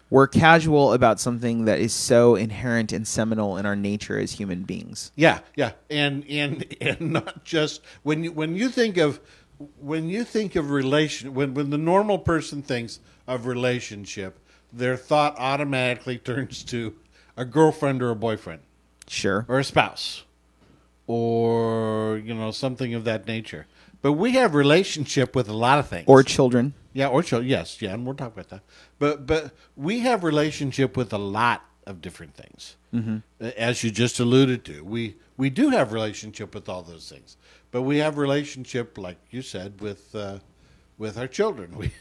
[0.09, 4.63] We're casual about something that is so inherent and seminal in our nature as human
[4.63, 5.11] beings.
[5.15, 9.19] Yeah, yeah, and and and not just when you when you think of
[9.79, 14.39] when you think of relation when when the normal person thinks of relationship,
[14.71, 16.93] their thought automatically turns to
[17.35, 18.61] a girlfriend or a boyfriend
[19.07, 19.45] Sure.
[19.47, 20.23] or a spouse
[21.07, 23.65] or you know something of that nature.
[24.01, 26.05] But we have relationship with a lot of things.
[26.07, 26.73] Or children.
[26.95, 27.49] Yeah, or children.
[27.49, 28.61] Yes, yeah, and we'll talk about that.
[28.99, 33.17] But but we have relationship with a lot of different things, mm-hmm.
[33.57, 34.81] as you just alluded to.
[34.81, 37.35] We we do have relationship with all those things,
[37.71, 40.39] but we have relationship, like you said, with uh,
[40.97, 41.75] with our children.
[41.77, 41.91] We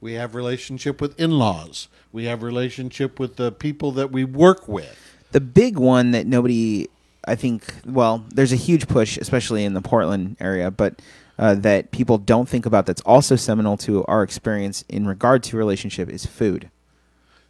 [0.00, 1.88] we have relationship with in laws.
[2.12, 4.96] We have relationship with the people that we work with.
[5.32, 6.86] The big one that nobody,
[7.26, 11.02] I think, well, there's a huge push, especially in the Portland area, but
[11.38, 15.56] uh, that people don't think about that's also seminal to our experience in regard to
[15.56, 16.70] relationship is food.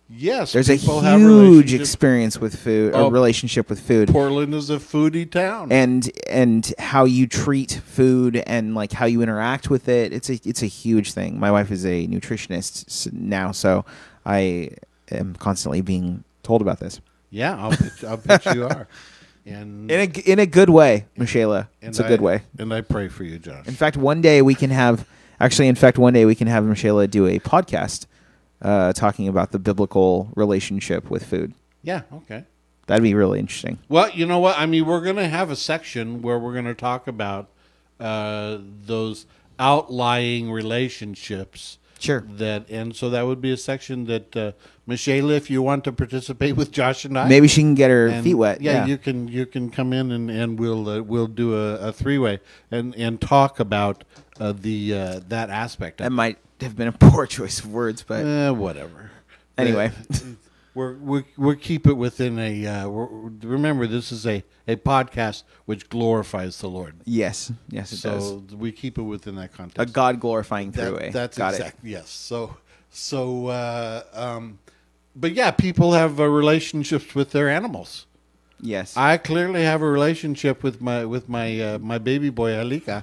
[0.09, 4.09] Yes, There's a huge experience with food a or relationship with food.
[4.09, 5.73] Portland is a foodie town.
[5.73, 10.35] and and how you treat food and like how you interact with it it's a
[10.45, 13.85] it's a huge thing my wife is a nutritionist now so
[14.25, 14.71] i
[15.11, 18.89] am constantly being told about this yeah, I'll bet, I'll bet you are.
[19.47, 22.75] And in a in a good way michelle and it's a I- good way And
[22.75, 23.67] I pray for you, Josh.
[23.69, 25.07] in fact one day we can have
[25.39, 28.07] actually in fact one day we can have michelle do a podcast
[28.63, 32.45] uh, talking about the biblical relationship with food yeah, okay.
[32.89, 34.59] that'd be really interesting Well, you know what?
[34.59, 37.51] I mean, we're going to have a section where we're going to talk about
[38.01, 39.27] uh, those
[39.61, 41.79] outlying relationships.
[41.99, 42.25] Sure.
[42.29, 44.53] That and so that would be a section that uh,
[44.87, 48.09] Michelle, if you want to participate with Josh and I, maybe she can get her
[48.09, 51.01] and- feet wet Yeah, yeah you can you can come in and, and we'll uh,
[51.01, 54.05] we'll do a, a three way and and talk about
[54.39, 55.99] uh, the uh, that aspect.
[55.99, 59.11] that might have been a poor choice of words but uh, whatever.
[59.59, 59.91] Anyway.
[60.77, 62.67] Uh, we're we keep it within a.
[62.67, 63.07] Uh, we're,
[63.43, 66.97] remember, this is a, a podcast which glorifies the Lord.
[67.05, 68.29] Yes, yes, it does.
[68.29, 69.91] so we keep it within that context.
[69.91, 69.93] A.
[69.93, 71.13] God glorifying That- throughway.
[71.13, 71.79] That's Got exact.
[71.83, 72.11] Yes.
[72.11, 72.57] So
[72.91, 74.59] so, uh, um,
[75.15, 78.07] but yeah, people have uh, relationships with their animals.
[78.61, 78.97] Yes.
[78.97, 83.03] I clearly have a relationship with my with my uh, my baby boy Alika.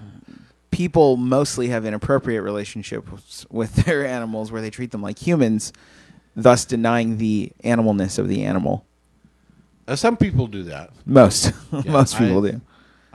[0.72, 5.72] People mostly have inappropriate relationships with their animals where they treat them like humans,
[6.36, 8.86] thus denying the animalness of the animal.
[9.88, 10.92] Uh, some people do that.
[11.06, 11.52] Most,
[11.86, 12.62] most people I- do.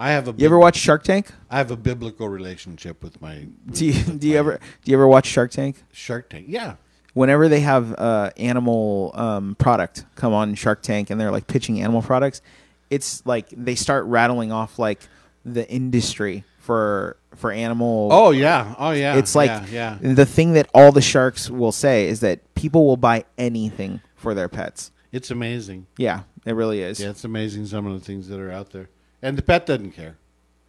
[0.00, 0.35] I have a.
[0.37, 1.26] You ever watch Shark Tank?
[1.50, 3.48] I have a biblical relationship with my.
[3.72, 5.83] Do you, do you ever do you ever watch Shark Tank?
[5.92, 6.46] Shark Tank?
[6.48, 6.76] Yeah.
[7.14, 11.81] Whenever they have uh, animal um, product come on Shark Tank and they're like pitching
[11.81, 12.42] animal products,
[12.90, 15.00] it's like they start rattling off like
[15.44, 18.74] the industry for for animal Oh yeah.
[18.78, 19.16] Oh yeah.
[19.16, 20.12] it's like yeah, yeah.
[20.12, 24.35] the thing that all the sharks will say is that people will buy anything for
[24.35, 24.92] their pets.
[25.11, 25.87] It's amazing.
[25.96, 27.00] Yeah, it really is.
[27.00, 28.90] Yeah, it's amazing some of the things that are out there,
[29.22, 30.18] and the pet doesn't care.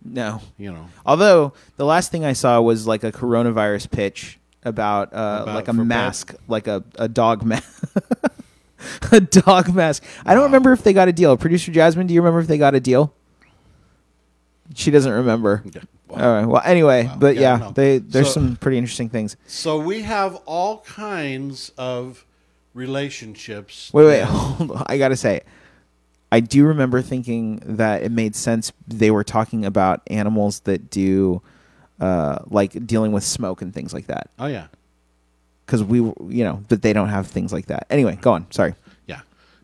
[0.01, 0.39] No.
[0.57, 0.87] You know.
[1.05, 5.67] Although the last thing I saw was like a coronavirus pitch about, uh, About like
[5.67, 7.93] a mask, like a, a dog mask.
[9.11, 10.05] a dog mask.
[10.25, 11.35] I don't remember if they got a deal.
[11.35, 13.13] Producer Jasmine, do you remember if they got a deal?
[14.75, 15.63] She doesn't remember.
[16.09, 16.45] All right.
[16.45, 19.35] Well, anyway, but Yeah, yeah, they there's So- some pretty interesting things.
[19.47, 22.25] So we have all kinds of
[22.73, 23.91] relationships.
[23.93, 24.83] Wait, wait, hold on.
[24.87, 25.41] I gotta say,
[26.31, 28.71] I do remember thinking that it made sense.
[28.87, 31.41] They were talking about animals that do,
[31.99, 34.29] uh, like dealing with smoke and things like that.
[34.39, 34.67] Oh yeah.
[35.65, 37.85] Because we, you know, that they don't have things like that.
[37.89, 38.49] Anyway, go on.
[38.51, 38.73] Sorry.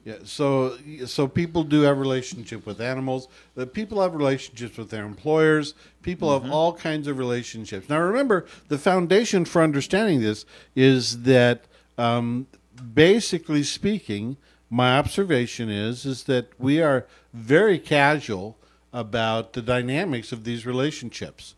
[0.06, 0.18] Yeah.
[0.24, 3.28] So, so people do have relationship with animals.
[3.56, 5.74] The people have relationships with their employers.
[6.04, 6.46] People Mm-hmm.
[6.46, 7.90] have all kinds of relationships.
[7.90, 11.66] Now, remember, the foundation for understanding this is that,
[11.98, 12.46] um,
[12.94, 14.38] basically speaking,
[14.70, 18.58] my observation is is that we are very casual
[18.94, 21.56] about the dynamics of these relationships,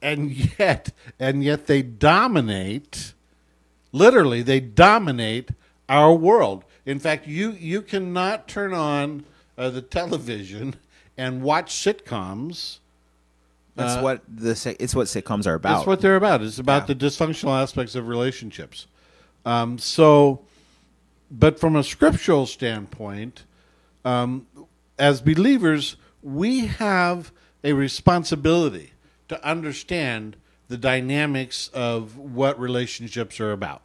[0.00, 3.12] and yet, and yet they dominate
[3.92, 5.50] literally they dominate
[5.88, 9.24] our world in fact you you cannot turn on
[9.56, 10.74] uh, the television
[11.16, 12.78] and watch sitcoms.
[13.76, 15.76] That's what the it's what sitcoms are about.
[15.76, 16.42] that's what they're about.
[16.42, 18.86] It's about the dysfunctional aspects of relationships.
[19.46, 20.42] Um, so
[21.30, 23.44] but from a scriptural standpoint
[24.04, 24.46] um,
[24.98, 28.92] as believers we have a responsibility
[29.28, 30.36] to understand
[30.68, 33.80] the dynamics of what relationships are about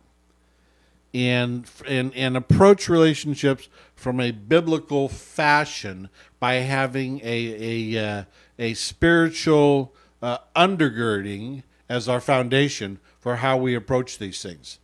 [1.15, 6.09] and and and approach relationships from a biblical fashion
[6.41, 8.23] by having a a uh,
[8.59, 14.79] a spiritual uh, undergirding as our foundation for how we approach these things.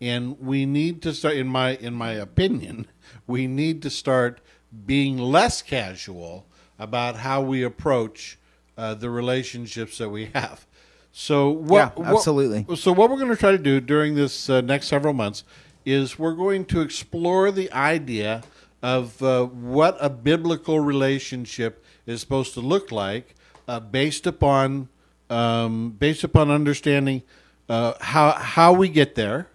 [0.00, 2.86] And we need to start in my in my opinion,
[3.26, 4.40] we need to start
[4.86, 6.46] being less casual
[6.78, 8.38] about how we approach
[8.78, 10.66] uh, the relationships that we have.
[11.12, 12.62] So what, Yeah, absolutely.
[12.62, 15.44] what so what we're going to try to do during this uh, next several months
[15.84, 18.42] is we're going to explore the idea
[18.82, 23.34] of uh, what a biblical relationship is supposed to look like,
[23.66, 24.88] uh, based upon
[25.30, 27.22] um, based upon understanding
[27.68, 29.48] uh, how how we get there.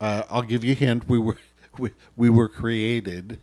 [0.00, 1.08] Uh, I'll give you a hint.
[1.08, 1.38] We were
[1.78, 3.40] we, we were created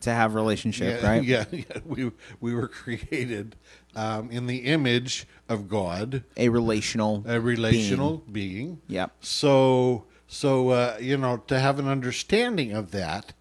[0.00, 1.22] to have relationship, yeah, right?
[1.24, 1.64] Yeah, yeah.
[1.84, 2.10] We
[2.40, 3.56] we were created
[3.94, 8.80] um, in the image of God, A relational, a relational being.
[8.88, 9.12] Yep.
[9.20, 13.32] So so uh, you know to have an understanding of that,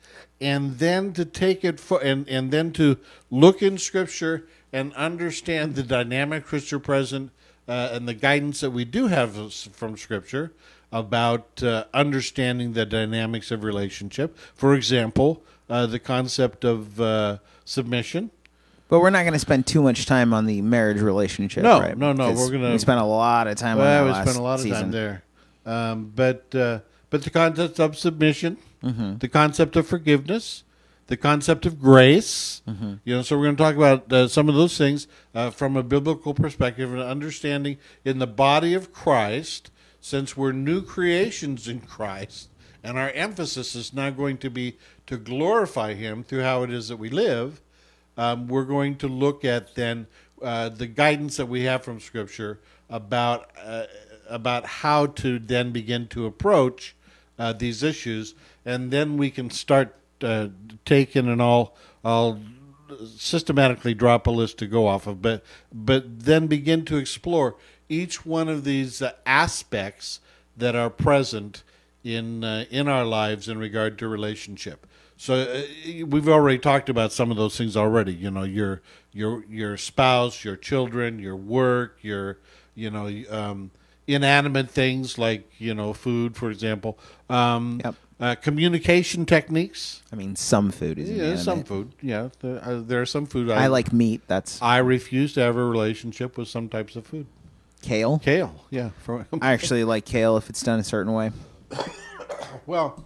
[0.42, 2.98] and then to take it for and and then to
[3.30, 7.32] look in Scripture and understand the dynamics which are present
[7.68, 10.52] uh, and the guidance that we do have from Scripture.
[10.92, 14.36] about uh, understanding the dynamics of relationship.
[14.56, 18.32] For example, uh, the concept of uh, submission.
[18.88, 21.62] But we're not going to spend too much time on the marriage relationship.
[21.62, 21.96] No, right?
[21.96, 24.42] no, no, we're gonna- We spent a lot of time Well, that we spent a
[24.42, 24.82] lot of season.
[24.82, 25.22] time there,
[25.66, 26.80] um, but uh,
[27.10, 29.18] but the concept of submission, Mm-hmm.
[29.18, 30.64] the concept of forgiveness,
[31.08, 32.62] the concept of grace.
[32.66, 32.94] Mm-hmm.
[33.04, 35.06] You know, so we're going to talk about uh, some of those things
[35.36, 40.82] uh, from a biblical perspective and understanding in the body of Christ, since we're new
[40.82, 42.50] creations in Christ,
[42.82, 46.88] and our emphasis is now going to be to glorify Him through how it is
[46.88, 47.62] that we live.
[48.16, 50.08] Um, we're going to look at then
[50.42, 53.84] uh, the guidance that we have from Scripture about uh,
[54.30, 56.96] about how to then begin to approach
[57.38, 60.50] uh, these issues, and then we can start uh,
[60.86, 62.40] taking and all I'll
[63.16, 67.56] systematically drop a list to go off of, but but then begin to explore
[67.88, 70.20] each one of these uh, aspects
[70.58, 71.64] that are present
[72.04, 74.86] in uh, in our lives in regard to relationship.
[75.18, 78.14] So uh, we've already talked about some of those things already.
[78.14, 82.40] You know, your your your spouse, your children, your work, your
[82.76, 83.72] you know um,
[84.16, 86.98] inanimate things like you know food, for example.
[87.30, 87.96] Um, Yep.
[88.20, 90.02] uh, communication techniques.
[90.12, 91.94] I mean, some food is Yeah, some food.
[92.02, 93.50] Yeah, there, uh, there are some food.
[93.50, 94.22] I like meat.
[94.28, 97.28] That's I refuse to have a relationship with some types of food.
[97.82, 98.20] kale.
[98.20, 98.90] Kale, yeah.
[99.04, 101.32] For, I actually like kale if it's done a certain way.
[102.66, 103.06] well,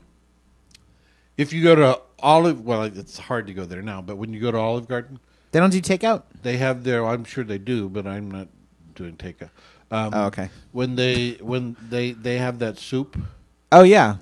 [1.38, 4.02] if you go to Olive, well, it's hard to go there now.
[4.02, 5.20] But when you go to Olive Garden,
[5.52, 6.24] They don't do takeout.
[6.42, 7.06] they have their.
[7.06, 8.48] I'm sure they do, but I'm not
[8.96, 9.50] doing takeout.
[9.94, 10.50] Um, Oh, okay.
[10.72, 13.16] When they when they they have that soup.
[13.72, 14.16] Oh yeah,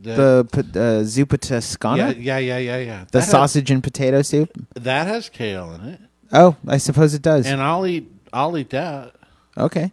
[0.00, 3.04] the p- uh, zuppa toscana, yeah, yeah, yeah, yeah, yeah.
[3.04, 4.48] the That has- sausage and potato soup.
[4.74, 6.00] that has kale in it,
[6.32, 7.46] Oh, I suppose it does.
[7.46, 9.14] and I'll eat I'll eat that.
[9.56, 9.92] okay,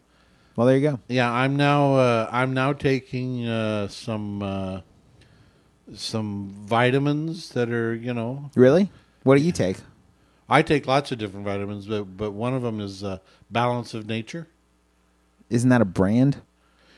[0.55, 0.99] well there you go.
[1.09, 4.81] Yeah, I'm now uh, I'm now taking uh, some uh,
[5.93, 8.91] some vitamins that are you know Really?
[9.23, 9.77] What do you take?
[10.47, 13.17] I take lots of different vitamins, but but one of them is uh,
[13.49, 14.47] Balance of Nature.
[15.49, 16.41] Isn't that a brand?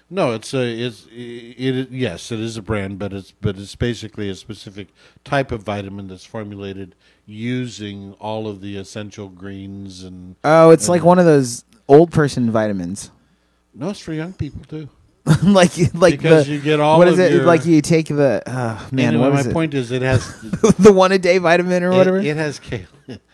[0.09, 3.75] No, it's a it's it, it yes it is a brand, but it's but it's
[3.75, 4.87] basically a specific
[5.25, 6.95] type of vitamin that's formulated
[7.25, 12.49] using all of the essential greens and Oh, it's like one of those old person
[12.51, 13.11] vitamins.
[13.73, 14.87] no, it's for young people too.
[15.43, 18.41] like like Because the, you get all what is it your- like you take the
[18.45, 20.25] uh, man anyway, what my is point is it has
[20.79, 22.85] the one a day vitamin or whatever it, it has kale.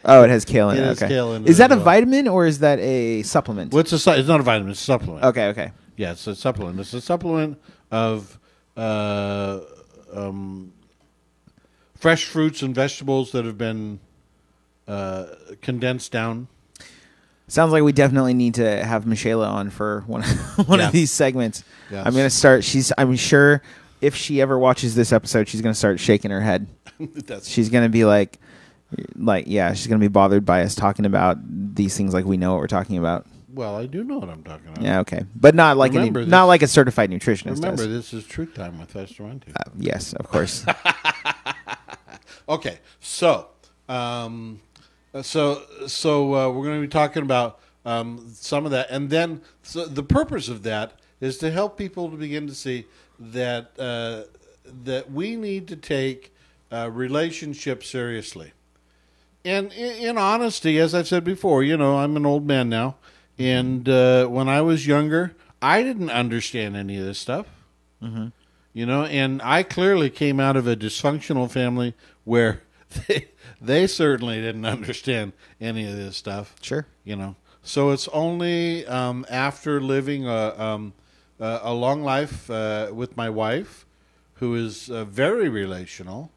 [0.06, 1.76] oh it has kale in it it, has okay kale in it is that a
[1.76, 1.84] well.
[1.86, 5.24] vitamin or is that a supplement What's a it's not a vitamin, it's a supplement.
[5.26, 6.80] okay okay Yeah, it's a supplement.
[6.80, 8.40] It's a supplement of
[8.76, 9.60] uh,
[10.12, 10.74] um,
[11.96, 14.00] fresh fruits and vegetables that have been
[14.88, 15.26] uh,
[15.62, 16.48] condensed down.
[17.54, 20.24] Sounds like we definitely need to have Michaela on for one
[20.66, 20.88] one Yeah.
[20.88, 21.64] of these segments.
[21.92, 23.62] I'm gonna start she's I'm sure
[24.02, 26.68] if she ever watches this episode she's gonna start shaking her head
[27.00, 28.40] That's she's gonna be like
[29.16, 31.38] like yeah she's gonna be bothered by us talking about
[31.76, 33.26] these things like we know what we're talking about
[33.56, 34.82] well, I do know what I'm talking about.
[34.84, 38.12] yeah okay but not like any, Remember not this- like a certified nutritionist Remember, does.
[38.12, 39.26] this is Truth Time with Esther.
[39.26, 40.66] Uh, yes of course
[42.50, 43.48] Okay, so
[43.88, 44.60] um,
[45.22, 49.42] so so uh, we're going to be talking about um, some of that, and then
[49.62, 52.86] so the purpose of that is to help people to begin to see
[53.20, 54.24] that uh,
[54.84, 56.34] that we need to take
[56.72, 58.54] uh, relationships seriously.
[59.46, 62.96] And in, in honesty, as I've said before, you know, I'm an old man now,
[63.38, 67.48] and uh, when I was younger, I didn't understand any of this stuff.
[68.74, 71.94] You know and i clearly came out of a dysfunctional family
[72.24, 72.64] where
[73.08, 73.30] they,
[73.64, 76.86] they certainly didn't understand any of this stuff Sure.
[77.04, 77.36] you know
[77.66, 80.94] so it's only um, after living a, um,
[81.40, 83.86] a, a long life uh, with my wife
[84.36, 86.30] who is uh, very relational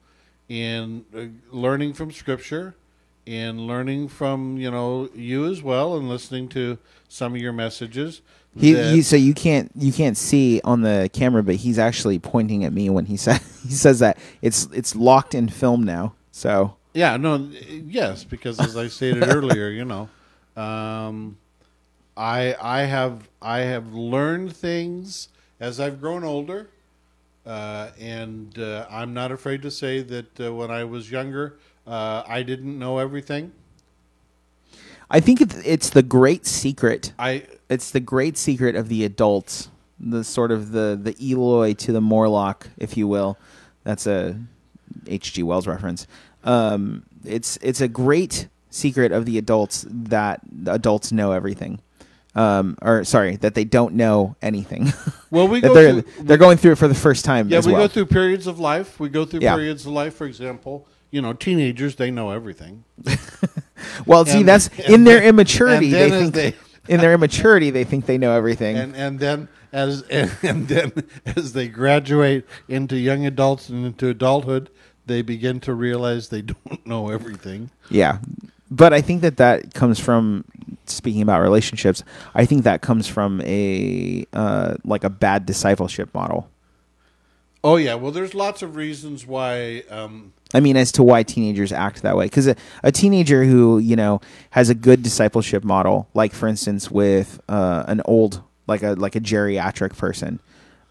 [0.49, 2.74] in uh, learning from scripture
[3.27, 8.22] and learning from you know you as well and listening to some of your messages
[8.59, 12.64] He, he so you can't you can't see on the camera, but he's actually pointing
[12.64, 16.14] at me when he said he says that it's it's locked in film now.
[16.31, 20.09] So Yeah, no, yes, because as I stated earlier, you know,
[20.57, 21.36] um,
[22.16, 25.28] I I have I have learned things
[25.61, 26.70] as I've grown older,
[27.44, 32.22] uh, and uh, I'm not afraid to say that uh, when I was younger, uh,
[32.26, 33.53] I didn't know everything.
[35.11, 37.12] I think it's, it's the great secret.
[37.18, 39.68] I It's the great secret of the adults,
[40.01, 43.36] the sort of the the Eloi to the Morlock, if you will.
[43.84, 44.40] That's a
[45.07, 45.42] H.G.
[45.42, 46.07] Wells reference.
[46.47, 51.80] Um, it's it's a great secret of the adults that the adults know everything.
[52.34, 54.92] um, or sorry, that they don't know anything.
[55.30, 57.49] Well, we go they're through- they're going through it for the first time.
[57.49, 57.82] Yeah, as we well.
[57.82, 58.99] go through periods of life.
[59.01, 59.55] We go through Yeah.
[59.57, 60.14] periods of life.
[60.14, 62.84] For example, you know, teenagers they know everything.
[64.07, 65.90] Well, see, that's and in their immaturity.
[65.90, 66.55] They think they-
[66.88, 68.76] in their immaturity they think they know everything.
[68.76, 70.92] and and then as and, and then
[71.26, 74.70] as they graduate into young adults and into adulthood,
[75.07, 77.70] they begin to realize they don't know everything.
[77.90, 78.18] Yeah,
[78.70, 80.44] but I think that that comes from
[80.86, 82.02] speaking about relationships.
[82.34, 86.48] I think that comes from a uh, like a bad discipleship model.
[87.64, 89.82] Oh yeah, well, there's lots of reasons why.
[89.90, 92.54] Um, I mean, as to why teenagers act that way, because a,
[92.84, 97.84] a teenager who you know has a good discipleship model, like for instance with uh,
[97.88, 100.38] an old like a like a geriatric person,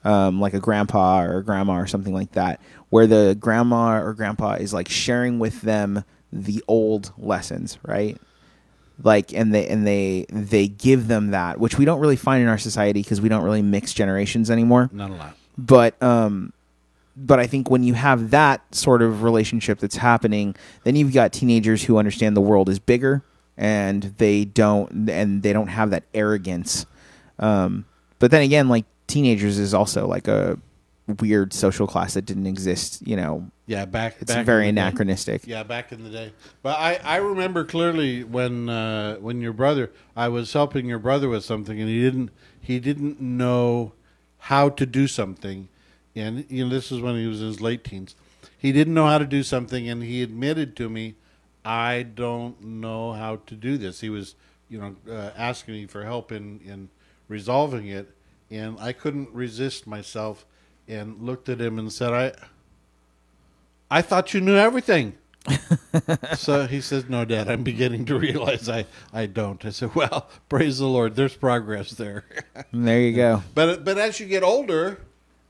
[0.03, 2.59] um, like a grandpa or a grandma or something like that,
[2.95, 8.17] where the grandma or grandpa is like sharing with them the old lessons, right?
[9.03, 12.47] Like and they and they they give them that, which we don't really find in
[12.47, 15.35] our society because we don't really mix generations anymore not a lot.
[15.57, 16.53] but um
[17.17, 21.33] but I think when you have that sort of relationship that's happening, then you've got
[21.33, 23.25] teenagers who understand the world is bigger
[23.57, 26.85] and they don't and they don't have that arrogance.
[27.39, 27.83] Um,
[28.19, 30.57] but then again, like teenagers is also like a
[31.07, 33.05] weird social class that didn't exist.
[33.05, 34.15] You know, Yeah, back.
[34.19, 34.87] it's back very in the day.
[34.87, 35.45] anachronistic.
[35.47, 36.33] Yeah, back in the day.
[36.63, 41.29] But I, I remember clearly when uh, when your brother I was helping your brother
[41.29, 43.93] with something and he didn't he didn't know
[44.39, 45.67] how to do something
[46.15, 48.15] and you know this is when he was in his late teens.
[48.57, 51.15] He didn't know how to do something and he admitted to me
[51.63, 54.01] I don't know how to do this.
[54.01, 54.35] He was
[54.69, 56.89] you know uh, asking me for help in in
[57.27, 58.11] resolving it
[58.49, 60.45] and I couldn't resist myself
[60.87, 62.33] and looked at him and said I
[63.89, 65.15] I thought you knew everything.
[66.35, 69.63] so he says, No, Dad, I'm beginning to realize I, I don't.
[69.63, 72.25] I said, Well, praise the Lord, there's progress there.
[72.71, 73.43] And there you go.
[73.55, 75.01] but but as you get older,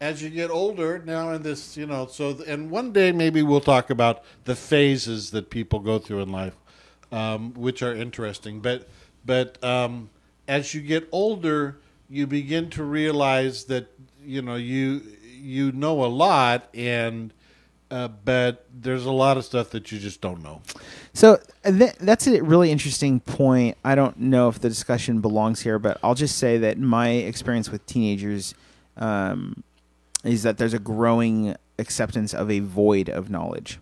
[0.02, 3.62] as you get older, now in this, you know, so and one day maybe we'll
[3.62, 6.56] talk about the phases that people go through in life,
[7.12, 8.60] um, which are interesting.
[8.60, 8.90] But
[9.26, 10.10] but um,
[10.48, 11.78] as you get older,
[12.10, 13.88] you begin to realize that
[14.24, 15.02] you know you
[15.46, 17.34] you know a lot and.
[17.92, 20.60] Uh, but there's a lot of stuff that you just don't know.
[21.14, 23.78] So th- that's a really interesting point.
[23.86, 27.70] I don't know if the discussion belongs here, but I'll just say that my experience
[27.70, 28.56] with teenagers
[28.98, 29.64] um,
[30.24, 33.80] is that there's a growing acceptance of a void of knowledge,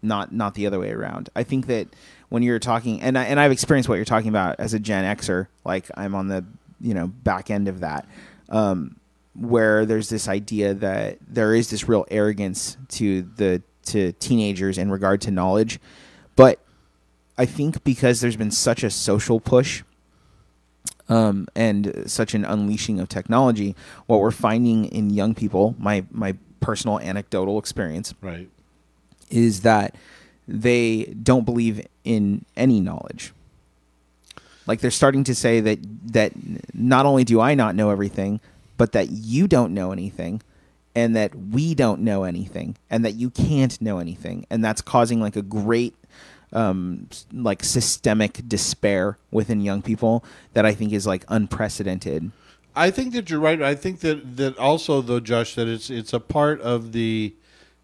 [0.00, 1.28] not not the other way around.
[1.36, 1.88] I think that
[2.30, 5.04] when you're talking, and I, and I've experienced what you're talking about as a Gen
[5.18, 6.44] Xer, like I'm on the
[6.80, 8.08] you know back end of that.
[8.48, 8.96] Um,
[9.34, 14.90] where there's this idea that there is this real arrogance to the to teenagers in
[14.90, 15.80] regard to knowledge
[16.36, 16.58] but
[17.38, 19.82] I think because there's been such a social push
[21.08, 23.74] um, and such an unleashing of technology,
[24.06, 28.48] what we're finding in young people, my my personal anecdotal experience, Right.
[29.30, 29.96] is that
[30.46, 33.32] they don't believe in any knowledge.
[34.66, 35.78] Like they're starting to say that
[36.12, 36.32] that
[36.74, 38.40] not only do I not know everything,
[38.82, 40.42] but that you don't know anything
[40.96, 45.20] and that we don't know anything and that you can't know anything and that's causing
[45.20, 45.94] like a great
[46.52, 50.24] um like systemic despair within young people
[50.54, 52.32] that I think is like unprecedented.
[52.74, 53.62] I think that you're right.
[53.62, 57.36] I think that that also though, Josh, that it's it's a part of the,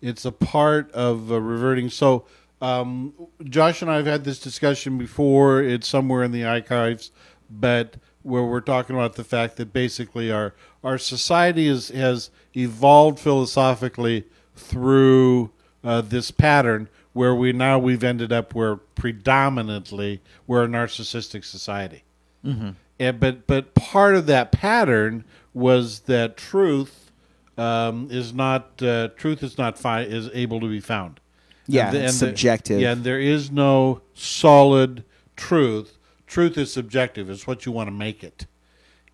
[0.03, 1.91] it's a part of uh, reverting.
[1.91, 2.25] So,
[2.61, 5.63] um, Josh and I have had this discussion before.
[5.63, 7.13] It's somewhere in the archives,
[7.49, 10.55] but where we're talking about the fact that basically our
[10.85, 14.25] our society is, has evolved philosophically
[14.55, 15.51] through
[15.85, 22.05] uh, this pattern where we now we've ended up where predominantly we're a narcissistic society.
[22.45, 27.11] And, but but part of that pattern was that truth
[27.59, 31.21] um, is not uh, truth is not fi- is able to be found.
[31.67, 32.81] Yeah, And the- and the- subjective.
[32.81, 35.05] yeah, and there is no solid
[35.37, 35.99] truth.
[36.27, 37.29] Truth is subjective.
[37.29, 38.47] It's what you want to make it,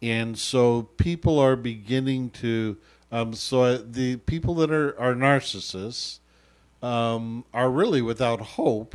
[0.04, 2.76] and so people are beginning to.
[3.10, 6.18] Um, so the people that are are narcissists
[6.82, 8.94] um, are really without hope,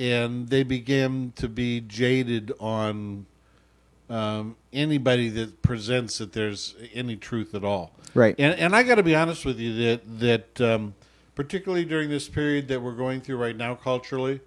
[0.00, 3.26] and they begin to be jaded on
[4.10, 7.92] um, anybody that presents that there's any truth at all.
[8.12, 8.34] Right.
[8.38, 10.94] And and I got to be honest with you that that um,
[11.36, 14.40] particularly during this period that we're going through right now culturally,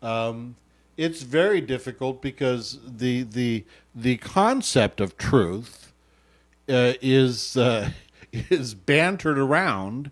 [0.00, 0.56] um,
[0.96, 5.92] it's very difficult because the the the concept of truth
[6.68, 7.90] uh, is uh,
[8.32, 10.10] is bantered around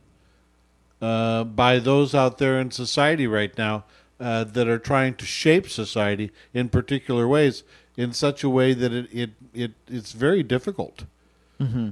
[1.01, 3.85] uh, by those out there in society right now
[4.19, 7.63] uh, that are trying to shape society in particular ways.
[7.97, 11.05] in such a way that it it, it it's very difficult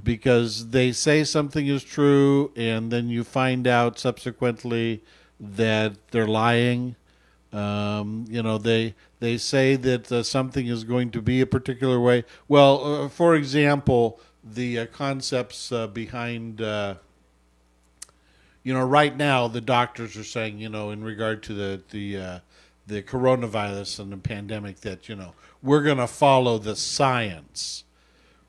[0.03, 5.03] because they say something is true and then you find out subsequently
[5.39, 6.95] that they're lying.
[7.51, 11.99] Um, you know, they they say that uh, something is going to be a particular
[11.99, 12.23] way.
[12.47, 16.61] Well, uh, for example, the uh, concepts uh, behind.
[16.61, 16.95] Uh,
[18.61, 22.17] you know, right now the doctors are saying, you know, in regard to the the
[22.17, 22.39] uh,
[22.85, 25.33] the coronavirus and the pandemic, that you know
[25.63, 27.83] we're going to follow the science.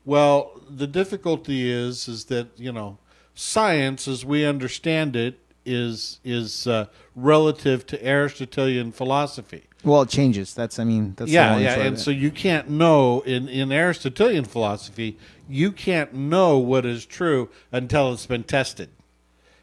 [0.05, 2.99] Well, the difficulty is is that you know
[3.33, 6.85] science, as we understand it, is is uh,
[7.15, 9.63] relative to Aristotelian philosophy.
[9.83, 10.53] Well, it changes.
[10.53, 15.17] That's I mean that's yeah, yeah, and so you can't know in in Aristotelian philosophy,
[15.49, 18.89] you can't know what is true until it's been tested.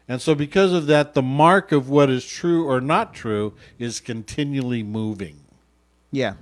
[0.09, 3.99] And so, because of that, the mark of what is true or not true is
[3.99, 5.41] continually moving.
[6.11, 6.33] yeah.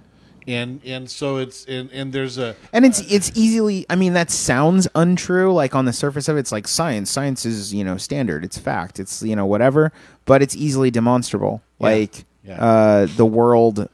[0.47, 3.85] And and so it's and, and there's a And it's it's easily.
[3.89, 5.51] I mean, that sounds untrue.
[5.53, 7.11] Like on the surface of it, it's like science.
[7.11, 8.45] Science is you know standard.
[8.45, 8.99] It's fact.
[8.99, 9.91] It's you know whatever.
[10.25, 11.61] But it's easily demonstrable.
[11.79, 11.87] Yeah.
[11.87, 12.63] Like Yeah.
[12.63, 13.89] uh, the world,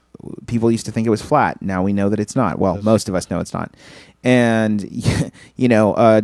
[0.46, 1.60] people used to think it was flat.
[1.62, 2.60] Now we know that it's not.
[2.60, 3.74] Well, most of us know it's not.
[4.24, 4.88] And
[5.56, 6.22] you know, uh,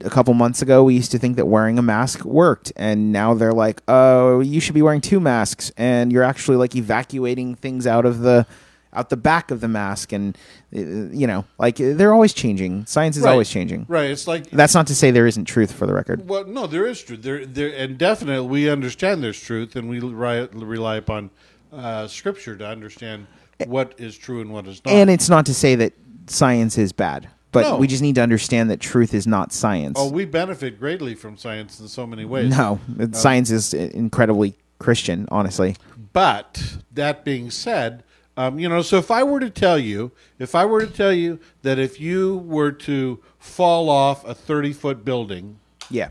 [0.00, 3.32] a couple months ago, we used to think that wearing a mask worked, and now
[3.34, 7.86] they're like, "Oh, you should be wearing two masks," and you're actually like evacuating things
[7.86, 8.44] out of the
[8.92, 10.36] out the back of the mask, and
[10.74, 12.86] uh, you know, like they're always changing.
[12.86, 13.32] Science is Right.
[13.32, 13.84] always changing.
[13.88, 14.10] right.
[14.10, 16.28] It's like That's not to say there isn't truth for the record.
[16.28, 17.22] Well, no, there is truth.
[17.22, 21.30] There, there, and definitely we understand there's truth, and we rely, rely upon
[21.72, 23.26] uh, scripture to understand
[23.66, 24.94] what is true and what is not.
[24.94, 25.92] And it's not to say that
[26.28, 27.76] science is bad, but No.
[27.76, 29.96] we just need to understand that truth is not science.
[30.00, 32.56] oh, we benefit greatly from science in so many ways.
[32.56, 32.80] no,
[33.12, 35.76] science is incredibly Christian, honestly.
[36.12, 38.02] But that being said,
[38.38, 41.12] um, you know, so if I were to tell you, if I were to tell
[41.12, 45.58] you that if you were to fall off a 30 foot building
[45.90, 46.10] Yeah.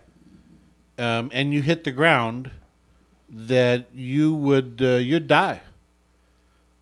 [0.97, 2.51] um, and you hit the ground,
[3.29, 5.61] that you would uh, you'd die.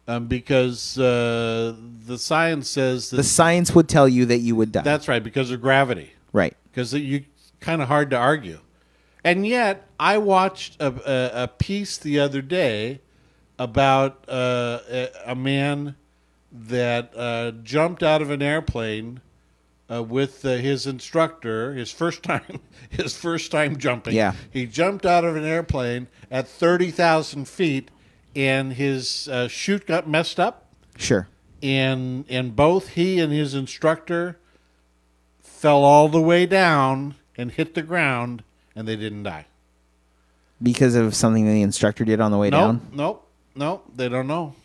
[0.07, 1.75] Um, because uh,
[2.05, 4.81] the science says that The science would tell you that you would die.
[4.83, 6.11] that's right because of gravity.
[6.33, 6.55] right.
[6.71, 7.25] because you
[7.59, 8.59] kind of hard to argue.
[9.23, 13.01] And yet, I watched a, a, a piece the other day
[13.59, 15.95] about uh, a, a man
[16.51, 19.21] that uh, jumped out of an airplane
[19.91, 21.73] uh, with uh, his instructor.
[21.73, 24.15] His first time, his first time jumping.
[24.15, 24.33] Yeah.
[24.51, 27.91] he jumped out of an airplane at thirty thousand feet,
[28.35, 30.65] and his uh, chute got messed up
[30.97, 31.27] Sure.
[31.61, 34.37] and and both he and his instructor
[35.41, 38.43] fell all the way down and hit the ground
[38.75, 39.45] and they didn't die.
[40.61, 42.81] Because of something the instructor did on the way Nope, down.
[42.93, 43.24] nope,
[43.55, 43.85] nope.
[43.95, 44.55] They don't know.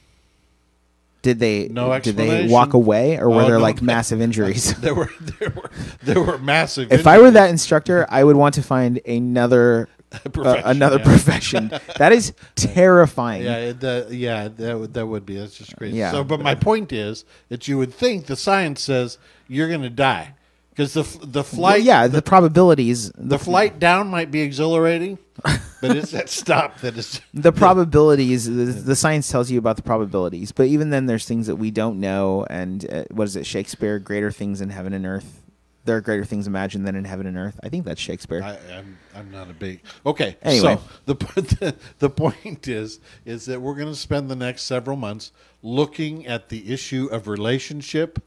[1.23, 2.51] Did they No did they explanation.
[2.51, 4.73] walk away or were Oh, there no, like massive injuries?
[4.81, 5.71] There were there were
[6.03, 6.91] there were massive.
[6.93, 11.05] if I were that instructor, I would want to find another uh, Profession, another yeah.
[11.05, 11.71] profession.
[11.99, 13.43] That is terrifying.
[13.43, 15.37] Yeah, it- that, yeah, that would that would be.
[15.37, 15.99] That's just crazy.
[15.99, 16.11] Yeah.
[16.13, 19.91] So, but my point is that you would think the science says you're going to
[19.91, 20.35] die
[20.71, 25.97] because the the Well, flight yeah, the probabilities the flight down might be exhilarating, but
[25.97, 27.21] it's that stop that is.
[27.35, 31.47] the probabilities the, the science tells you about the probabilities but even then there's things
[31.47, 35.07] that we don't know and uh, what is it shakespeare greater things in heaven and
[35.07, 35.43] earth
[35.85, 38.59] there are greater things imagined than in heaven and earth i think that's shakespeare I,
[38.77, 40.37] I'm I'm not a big okay.
[40.43, 40.77] Anyway.
[40.77, 44.97] so the the, the point is is that we're going to spend the next several
[44.97, 48.23] months looking at the issue of relationship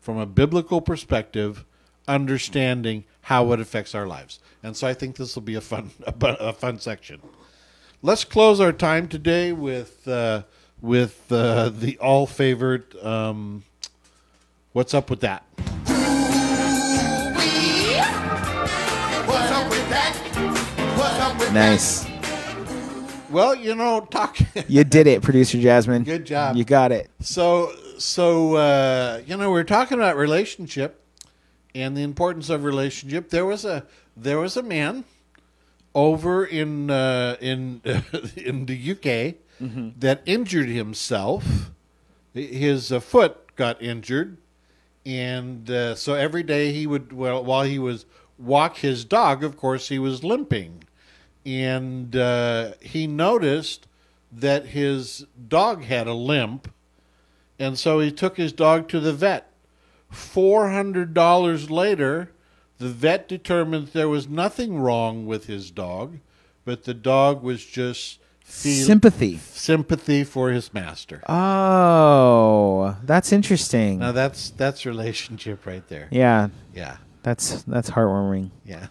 [0.00, 1.64] from a biblical perspective,
[2.08, 5.90] understanding how it affects our lives, and so I think this will be a fun
[6.06, 7.20] a, a fun section.
[8.02, 10.42] Let's close our time today with uh,
[10.80, 12.94] with uh, the all favorite.
[13.04, 13.64] Um,
[14.72, 15.44] what's up with that?
[19.26, 20.14] What's up with that?
[20.96, 22.06] What's up with nice
[23.30, 24.38] Well, you know, talk.
[24.68, 26.56] you did it producer jasmine Good job.
[26.56, 31.02] you got it So, so uh, you know, we are talking about relationship
[31.78, 33.30] and the importance of relationship.
[33.30, 35.04] There was a there was a man
[35.94, 37.80] over in uh, in
[38.36, 39.36] in the UK
[39.98, 41.70] that injured himself.
[42.34, 44.36] His uh, foot got injured,
[45.04, 48.06] and uh, so every day he would well while he was
[48.38, 49.42] walk his dog.
[49.42, 50.84] Of course, he was limping,
[51.44, 53.86] and uh, he noticed
[54.30, 56.68] that his dog had a limp
[57.58, 59.50] and so he took his dog to the vet.
[60.12, 62.30] $400 later,
[62.78, 66.18] the vet determined there was nothing wrong with his dog,
[66.64, 69.36] but the dog was just Sympathy.
[69.36, 71.22] sympathy for his master.
[71.28, 73.98] Oh, that's interesting.
[73.98, 76.08] Now that's that's relationship right there.
[76.10, 76.96] yeah, Yeah.
[77.22, 78.50] that's that's heartwarming.
[78.64, 78.86] Yeah.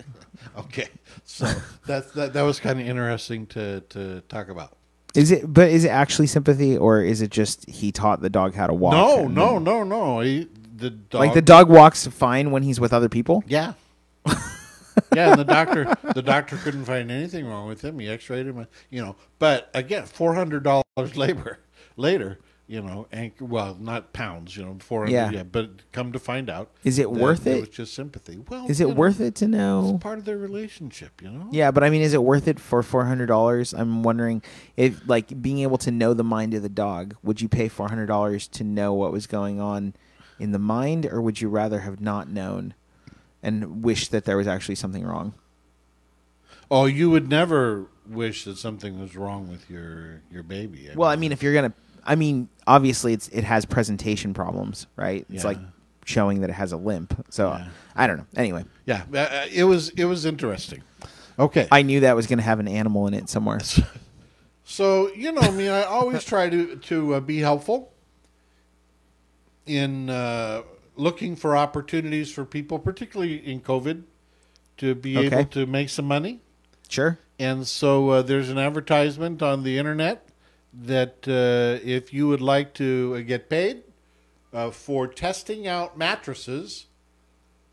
[0.58, 0.88] okay.
[1.24, 1.46] So
[1.86, 4.76] that's that, that was kind of interesting to to talk about.
[5.16, 5.52] Is it?
[5.52, 8.74] But is it actually sympathy, or is it just he taught the dog how to
[8.74, 8.92] walk?
[8.92, 10.20] No, no, then- no, no.
[10.20, 13.42] He, the dog, Like the dog walks fine when he's with other people.
[13.46, 13.72] Yeah.
[15.14, 17.98] yeah, and the doctor the doctor couldn't find anything wrong with him.
[17.98, 19.16] He x-rayed him, you know.
[19.38, 20.84] But again, $400
[21.16, 21.58] labor
[21.96, 22.38] later,
[22.68, 25.30] you know, and well, not pounds, you know, 400 Yeah.
[25.30, 25.42] yeah.
[25.44, 27.60] but come to find out Is it worth It it?
[27.60, 28.38] was just sympathy.
[28.48, 29.92] Well, Is it know, worth it to know?
[29.94, 31.48] It's part of their relationship, you know.
[31.52, 33.72] Yeah, but I mean, is it worth it for four hundred dollars?
[33.72, 34.42] I'm wondering
[34.76, 37.14] if, like, being able to know the mind of the dog.
[37.22, 39.94] Would you pay four hundred dollars to know what was going on
[40.40, 42.74] in the mind, or would you rather have not known
[43.42, 45.34] and wish that there was actually something wrong?
[46.68, 50.90] Oh, you would never wish that something was wrong with your your baby.
[50.96, 51.72] Well, I mean, if you're gonna,
[52.04, 55.24] I mean, obviously, it's it has presentation problems, right?
[55.30, 55.48] It's Yeah.
[55.50, 55.58] like
[56.04, 57.26] showing that it has a limp.
[57.30, 57.68] So Yeah.
[57.94, 58.26] I don't know.
[58.36, 60.82] Anyway, yeah, uh, uh, it was it was interesting.
[61.38, 61.68] Okay.
[61.70, 63.60] I knew that was gonna have an animal in it somewhere.
[64.68, 67.92] So you know me, I always try to to uh, be helpful
[69.64, 70.62] in uh,
[70.96, 74.02] looking for opportunities for people, particularly in COVID,
[74.78, 75.26] to be Okay.
[75.40, 76.40] able to make some money.
[76.88, 77.18] Sure.
[77.38, 80.25] And so uh, there's an advertisement on the internet
[80.82, 83.82] that uh, if you would like to uh, get paid
[84.52, 86.86] uh, for testing out mattresses,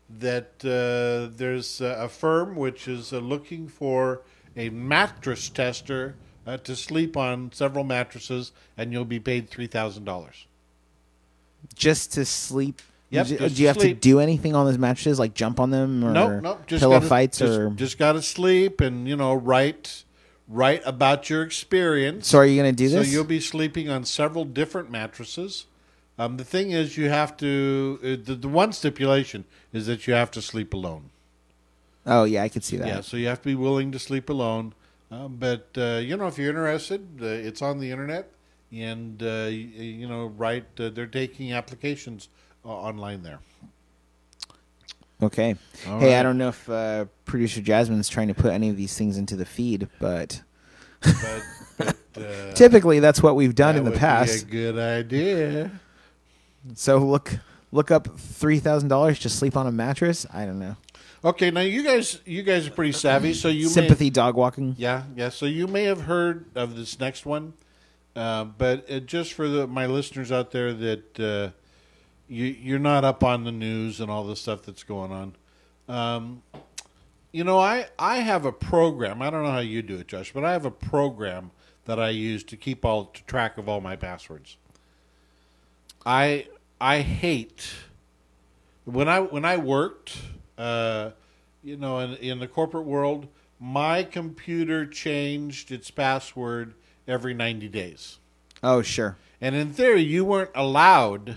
[0.08, 4.22] that uh, there's uh, a firm which is uh, looking for
[4.56, 6.14] a mattress tester
[6.46, 10.46] uh, to sleep on several mattresses, and you'll be paid three thousand dollars.
[11.74, 12.82] Just to sleep.
[13.10, 16.10] Yep, do, you have to do anything on those mattresses, like jump on them or
[16.10, 17.70] No, no, just pillow gotta, fights just, or?
[17.70, 20.03] just got to sleep and you know write
[20.48, 22.28] write about your experience.
[22.28, 23.06] so are you gonna do this?
[23.06, 25.66] So you'll be sleeping on several different mattresses.
[26.18, 27.98] Um, the thing is, you have to.
[28.02, 31.10] Uh, the, the one stipulation is that you have to sleep alone.
[32.06, 32.86] oh yeah, I could see that.
[32.86, 34.74] Yeah, so you have to be willing to sleep alone.
[35.10, 38.30] Um, but uh, you know, if you're interested, uh, it's on the internet,
[38.72, 40.66] and uh, you know, right?
[40.78, 42.28] Uh, they're taking applications
[42.64, 43.40] uh, online there.
[45.24, 45.56] Okay.
[45.88, 48.96] All hey, I don't know if uh, producer Jasmine's trying to put any of these
[48.96, 50.42] things into the feed, but
[51.00, 51.42] But,
[51.78, 54.42] but uh, typically that's what we've done in the would be past.
[54.44, 55.70] a good idea.
[56.74, 57.36] So look
[57.72, 60.26] look up three thousand dollars to sleep on a mattress.
[60.32, 60.76] I don't know.
[61.24, 64.74] Okay, now you guys, you guys are pretty savvy, so you may- Sympathy dog walking.
[64.76, 65.30] Yeah, yeah.
[65.30, 67.54] So you may have heard of this next one,
[68.14, 71.58] uh, but just for the, my listeners out there that uh,
[72.28, 75.34] you, you're not up on the news and all the stuff that's going on.
[75.88, 76.42] Um,
[77.32, 79.20] you know, I I have a program.
[79.20, 81.50] I don't know how you do it, Josh, but I have a program
[81.84, 84.56] that I use to keep all to track of all my passwords.
[86.06, 86.46] I
[86.80, 87.70] I hate
[88.84, 90.18] when I when I worked,
[90.58, 91.10] uh,
[91.62, 93.26] you know, in in the corporate world,
[93.58, 96.74] my computer changed its password
[97.08, 98.18] every ninety days,
[98.62, 99.16] Oh sure.
[99.40, 101.36] and in theory, you weren't allowed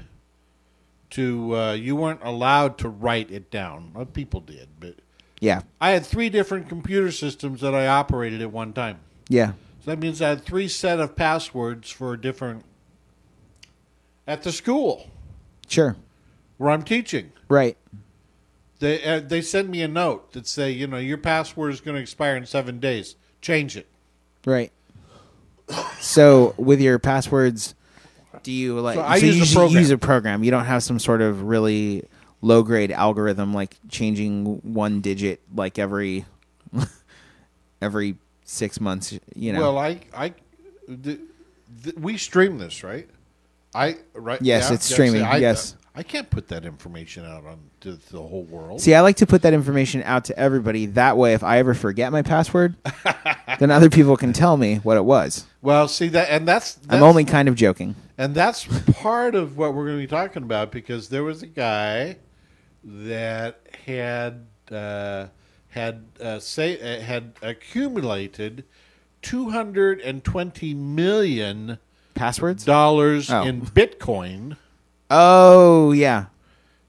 [1.12, 3.92] to uh, you weren't allowed to write it down.
[3.94, 4.96] Well, people did, but
[5.40, 5.62] Yeah.
[5.80, 9.00] I had three different computer systems that I operated at one time.
[9.30, 9.54] Yeah.
[9.84, 12.66] So that means I had three set of passwords for different
[14.28, 15.10] at the school
[15.68, 15.96] Sure.
[16.58, 17.32] where I'm teaching.
[17.48, 17.78] Right.
[18.80, 21.96] They uh, they send me a note that say, you know, your password is going
[21.96, 23.16] to expire in seven days.
[23.42, 23.88] Change it.
[24.46, 24.72] Right.
[26.00, 27.76] So with your passwords,
[28.44, 28.96] do you like?
[28.96, 29.80] So I you use a program.
[29.80, 30.44] use a program.
[30.44, 32.04] You don't have some sort of really
[32.42, 36.26] low grade algorithm like changing one digit like every
[37.82, 39.18] every six months.
[39.36, 39.62] You know.
[39.62, 40.34] Well, I I
[40.88, 41.20] the,
[41.84, 43.08] the, we stream this, right?
[43.76, 44.42] I right.
[44.42, 45.76] Yes, it's streaming, I, yes.
[45.98, 48.80] I can't put that information out on to the whole world.
[48.82, 50.86] See, I like to put that information out to everybody.
[50.86, 52.76] That way, if I ever forget my password,
[53.60, 55.46] then other people can tell me what it was.
[55.64, 57.96] well, see that, and that's, that's I'm only kind of joking.
[58.16, 61.48] And that's part of what we're going to be talking about because there was a
[61.48, 62.18] guy
[62.84, 65.26] that had uh,
[65.70, 68.64] had uh, say uh, had accumulated
[69.22, 71.80] two hundred and twenty million
[72.14, 72.64] Passwords?
[72.66, 73.44] dollars Oh.
[73.44, 74.58] in Bitcoin,
[75.10, 76.26] Oh yeah.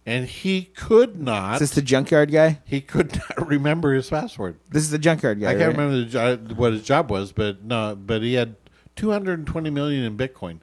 [0.06, 1.54] and he could not.
[1.54, 2.60] Is this the junkyard guy?
[2.64, 4.56] he could not remember his password.
[4.70, 5.50] This is the junkyard guy.
[5.50, 5.84] I can't right?
[5.86, 6.04] remember
[6.48, 8.56] the what his job was, but no, but he had
[8.96, 10.58] 220 million in Bitcoin,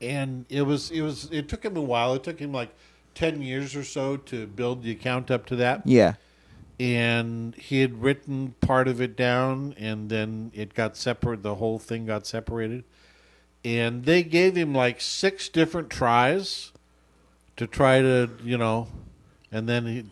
[0.00, 2.14] and it was it was it took him a while.
[2.14, 2.70] It took him like
[3.16, 6.14] 10 years or so to build the account up to that, Yeah.
[6.78, 11.42] and he had written part of it down, and then it got separate.
[11.42, 12.84] The whole thing got separated,
[13.64, 16.70] and they gave him like six different tries
[17.60, 18.88] to try to, you know,
[19.52, 20.04] and then he,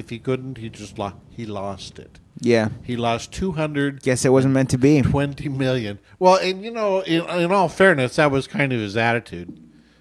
[0.00, 2.18] if he couldn't, he just lo- he lost it.
[2.40, 2.70] Yeah.
[2.82, 5.00] He lost two hundred Guess it wasn't meant to be.
[5.02, 6.00] twenty million.
[6.18, 9.56] Well, and you know, in, in all fairness, that was kind of his attitude.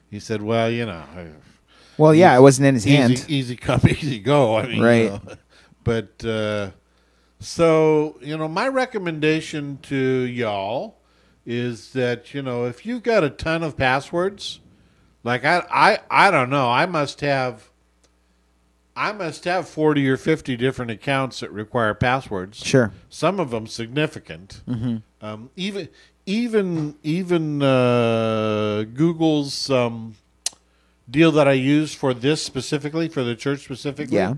[0.09, 1.03] He said, "Well, you know,
[1.99, 3.13] Well, yeah, it wasn't in his hand.
[3.13, 5.09] easy, easy come, easy go." I mean, you Right.
[5.11, 5.21] know.
[5.83, 6.71] But uh,
[7.39, 10.97] so you know, my recommendation to y'all
[11.45, 14.59] is that you know, if you've got a ton of passwords,
[15.23, 17.69] like I, I, I don't know, I must have.
[18.95, 22.91] I must have 40 or 50 different accounts that require passwords Sure.
[23.09, 24.61] some of them significant.
[25.21, 25.89] Um, even
[26.25, 30.15] even even uh, Google's um,
[31.09, 34.17] deal that I use for this specifically for the church specifically.
[34.17, 34.33] Yeah.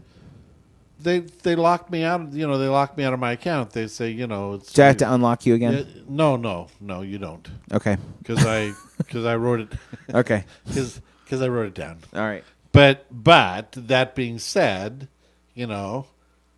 [1.02, 2.34] They they locked me out.
[2.34, 3.72] You know, they locked me out of my account.
[3.72, 6.04] They say, you know, it's Do I have to unlock you again?
[6.10, 7.98] No, no, no, you don't, Okay.
[8.20, 9.70] because I because I wrote it
[10.14, 10.44] Okay.
[10.68, 12.00] because because I wrote it down.
[12.14, 12.44] All right.
[12.72, 15.08] But but that being said,
[15.56, 16.08] you know,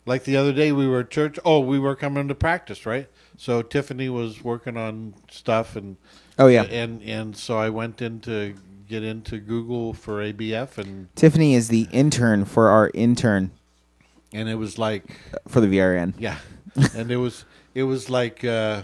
[0.05, 1.37] like the other day we were at church.
[1.45, 3.07] Oh, we were coming to practice, right?
[3.37, 5.97] So Tiffany was working on stuff, and
[6.39, 6.63] Oh yeah.
[6.63, 8.55] and and so I went in to
[8.89, 13.51] get into Google for ABF, and Tiffany is the intern for our intern
[14.33, 15.03] and it was like
[15.47, 16.13] for the VRN.
[16.17, 16.37] yeah,
[16.95, 18.83] and it was it was like uh,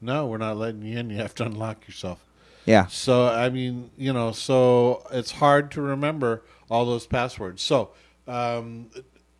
[0.00, 1.10] no, we're not letting you in.
[1.10, 2.18] You have to unlock yourself.
[2.64, 2.86] Yeah.
[2.86, 7.62] So I mean, you know, so it's hard to remember all those passwords.
[7.62, 7.90] So
[8.26, 8.90] um,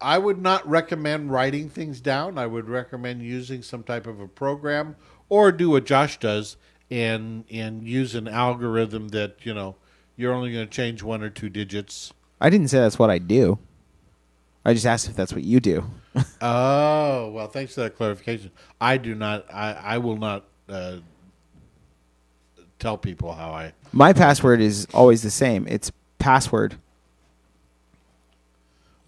[0.01, 2.39] I would not recommend writing things down.
[2.39, 4.97] I would recommend using some type of a program
[5.29, 6.57] or do what Josh does
[6.91, 9.77] and and use an algorithm that you know
[10.17, 12.13] you're only going to change one or two digits.
[12.41, 13.59] I didn't say that's what I do.
[14.69, 15.85] I just asked if that's what you do.
[16.41, 18.51] Oh well, thanks for that clarification.
[18.81, 19.47] I do not.
[19.53, 20.97] I I will not uh,
[22.81, 23.73] tell people how I.
[23.93, 25.67] My password is always the same.
[25.69, 26.75] It's password.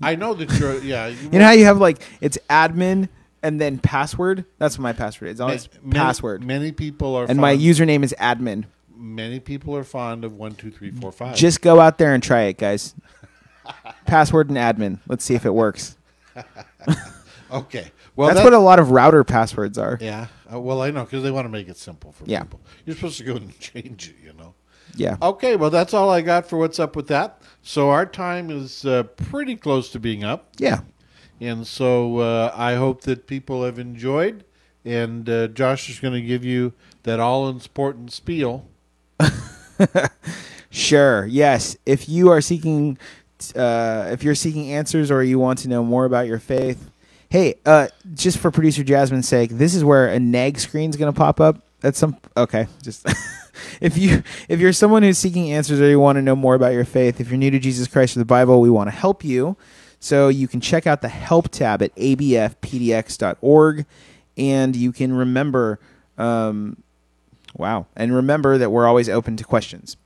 [0.01, 0.79] I know that you're.
[0.83, 1.09] Yeah.
[1.09, 3.09] You know how you have like it's admin
[3.43, 4.45] and then password?
[4.59, 5.35] That's what my password is.
[5.35, 6.45] It's always many, password.
[6.45, 7.27] Many people are.
[7.29, 8.67] and my username is admin.
[8.95, 11.35] Many people are fond of one, two, three, four, five.
[11.35, 12.95] Just go out there and try it, guys.
[14.07, 14.99] Password and admin.
[15.07, 15.97] Let's see if it works.
[17.53, 17.91] okay.
[18.17, 19.99] Well, that's that- what a lot of router passwords are.
[20.01, 20.27] Yeah.
[20.53, 22.43] Uh, well, I know because they want to make it simple for Yeah.
[22.43, 22.61] people.
[22.85, 24.55] You're supposed to go and change it, you know.
[24.97, 25.17] Yeah.
[25.23, 25.57] Okay.
[25.57, 27.41] Well, that's all I got for what's up with that.
[27.63, 30.81] So our time is uh, pretty close to being up, Yeah.
[31.41, 34.45] and so uh, I hope that people have enjoyed.
[34.85, 36.73] And uh, Josh is going to give you
[37.03, 38.67] that all important spiel.
[40.73, 41.27] Sure.
[41.27, 41.77] Yes.
[41.85, 42.97] If you are seeking,
[43.57, 46.91] uh, if you're seeking answers or you want to know more about your faith,
[47.29, 51.17] hey, uh, just for producer Jasmine's sake, this is where a nag screen's going to
[51.17, 52.17] pop up at some.
[52.37, 53.07] Okay, just
[53.81, 56.73] if you if you're someone who's seeking answers or you want to know more about
[56.73, 59.25] your faith, if you're new to Jesus Christ or the Bible, we want to help
[59.25, 59.57] you.
[60.01, 63.87] So you can check out the help tab at abfpdx.org,
[64.37, 65.79] and you can remember.
[66.17, 66.83] Um,
[67.57, 67.87] Wow.
[67.97, 69.97] And remember that we're always open to questions.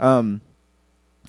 [0.00, 0.40] Um,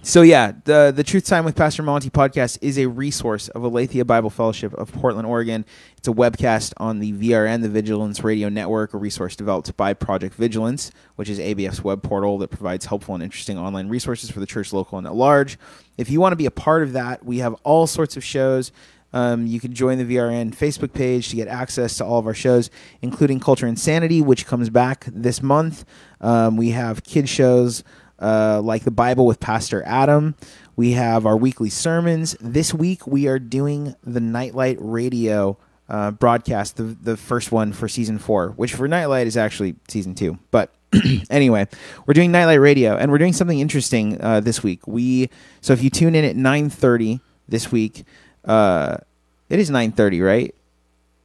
[0.06, 4.04] so yeah, the the Truth Time with Pastor Monty podcast is a resource of Aletheia
[4.04, 5.64] Bible Fellowship of Portland, Oregon.
[5.98, 10.36] It's a webcast on the VRN, the Vigilance Radio Network, a resource developed by Project
[10.36, 14.46] Vigilance, which is ABF's web portal that provides helpful and interesting online resources for the
[14.46, 15.58] church, local, and at large.
[15.98, 18.74] If you want to be a part of that, we have all sorts of shows.
[19.14, 22.34] Um, you can join the VRN Facebook page to get access to all of our
[22.34, 22.70] shows,
[23.02, 25.86] including Culture Insanity, which comes back this month.
[26.20, 27.84] Um, we have kid shows
[28.24, 30.36] uh, like the Bible with Pastor Adam.
[30.76, 32.36] We have our weekly sermons.
[32.40, 35.58] This week we are doing the Nightlight Radio
[35.90, 40.16] uh, broadcast, the the first one for season four, which for Nightlight is actually season
[40.16, 40.40] two.
[40.50, 40.74] But
[41.30, 41.68] anyway,
[42.06, 44.88] we're doing Nightlight Radio, and we're doing something interesting uh, this week.
[44.88, 45.30] We
[45.62, 48.06] so if you tune in at nine thirty this week,
[48.46, 48.98] uh,
[49.50, 50.56] it is nine thirty, right?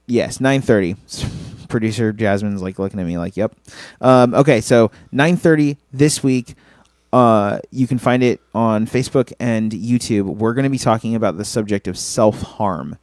[0.07, 0.97] Yes, nine thirty.
[1.69, 3.55] Producer Jasmine's like looking at me like, "Yep."
[4.01, 6.55] Um, okay, so nine thirty this week.
[7.13, 10.25] Uh, you can find it on Facebook and YouTube.
[10.25, 12.99] We're going to be talking about the subject of self harm,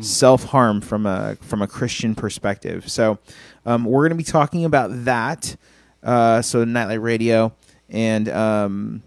[0.00, 2.88] self harm from a from a Christian perspective.
[2.88, 3.18] So,
[3.66, 5.56] um, we're going to be talking about that.
[6.02, 7.52] Uh, so nightlight radio
[7.90, 9.02] and um,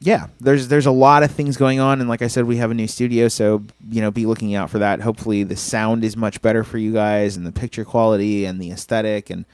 [0.00, 2.70] yeah, there's there's a lot of things going on, and like I said, we have
[2.70, 5.00] a new studio, so you know, be looking out for that.
[5.00, 8.70] Hopefully, the sound is much better for you guys, and the picture quality, and the
[8.70, 9.44] aesthetic, and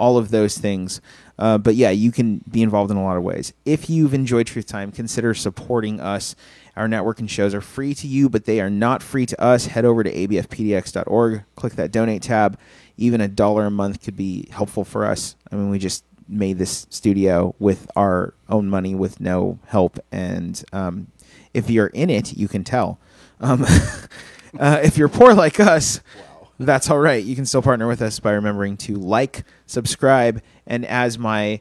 [0.00, 1.00] all of those things.
[1.38, 3.52] Uh, but yeah, you can be involved in a lot of ways.
[3.64, 6.34] If you've enjoyed Truth Time, consider supporting us.
[6.76, 9.66] Our network and shows are free to you, but they are not free to us.
[9.66, 12.58] Head over to abfpdx.org, click that donate tab.
[12.96, 15.36] Even a dollar a month could be helpful for us.
[15.52, 19.98] I mean, we just made this studio with our own money with no help.
[20.12, 21.08] And um,
[21.52, 22.98] if you're in it, you can tell.
[23.40, 23.64] Um,
[24.58, 26.00] uh, if you're poor like us,
[26.66, 27.24] that's all right.
[27.24, 31.60] You can still partner with us by remembering to like, subscribe, and as my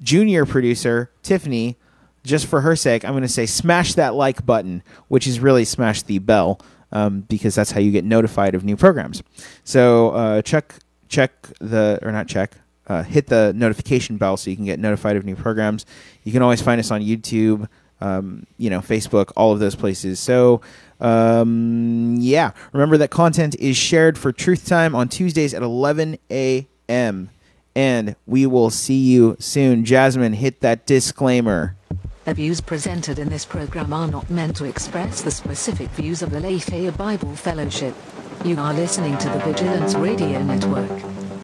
[0.00, 1.76] junior producer, Tiffany,
[2.24, 5.64] just for her sake, I'm going to say smash that like button, which is really
[5.64, 6.60] smash the bell,
[6.92, 9.22] um, because that's how you get notified of new programs.
[9.64, 10.74] So uh, check
[11.08, 12.52] check the or not check.
[12.86, 15.86] Uh, hit the notification bell so you can get notified of new programs.
[16.22, 17.66] You can always find us on YouTube,
[18.02, 20.20] um, you know, Facebook, all of those places.
[20.20, 20.60] So,
[21.04, 27.30] um, yeah, remember that content is shared for Truth Time on Tuesdays at 11 a.m.
[27.76, 29.84] And we will see you soon.
[29.84, 31.76] Jasmine, hit that disclaimer.
[32.24, 36.30] The views presented in this program are not meant to express the specific views of
[36.30, 37.94] the Lafayette Bible Fellowship.
[38.42, 41.23] You are listening to the Vigilance Radio Network.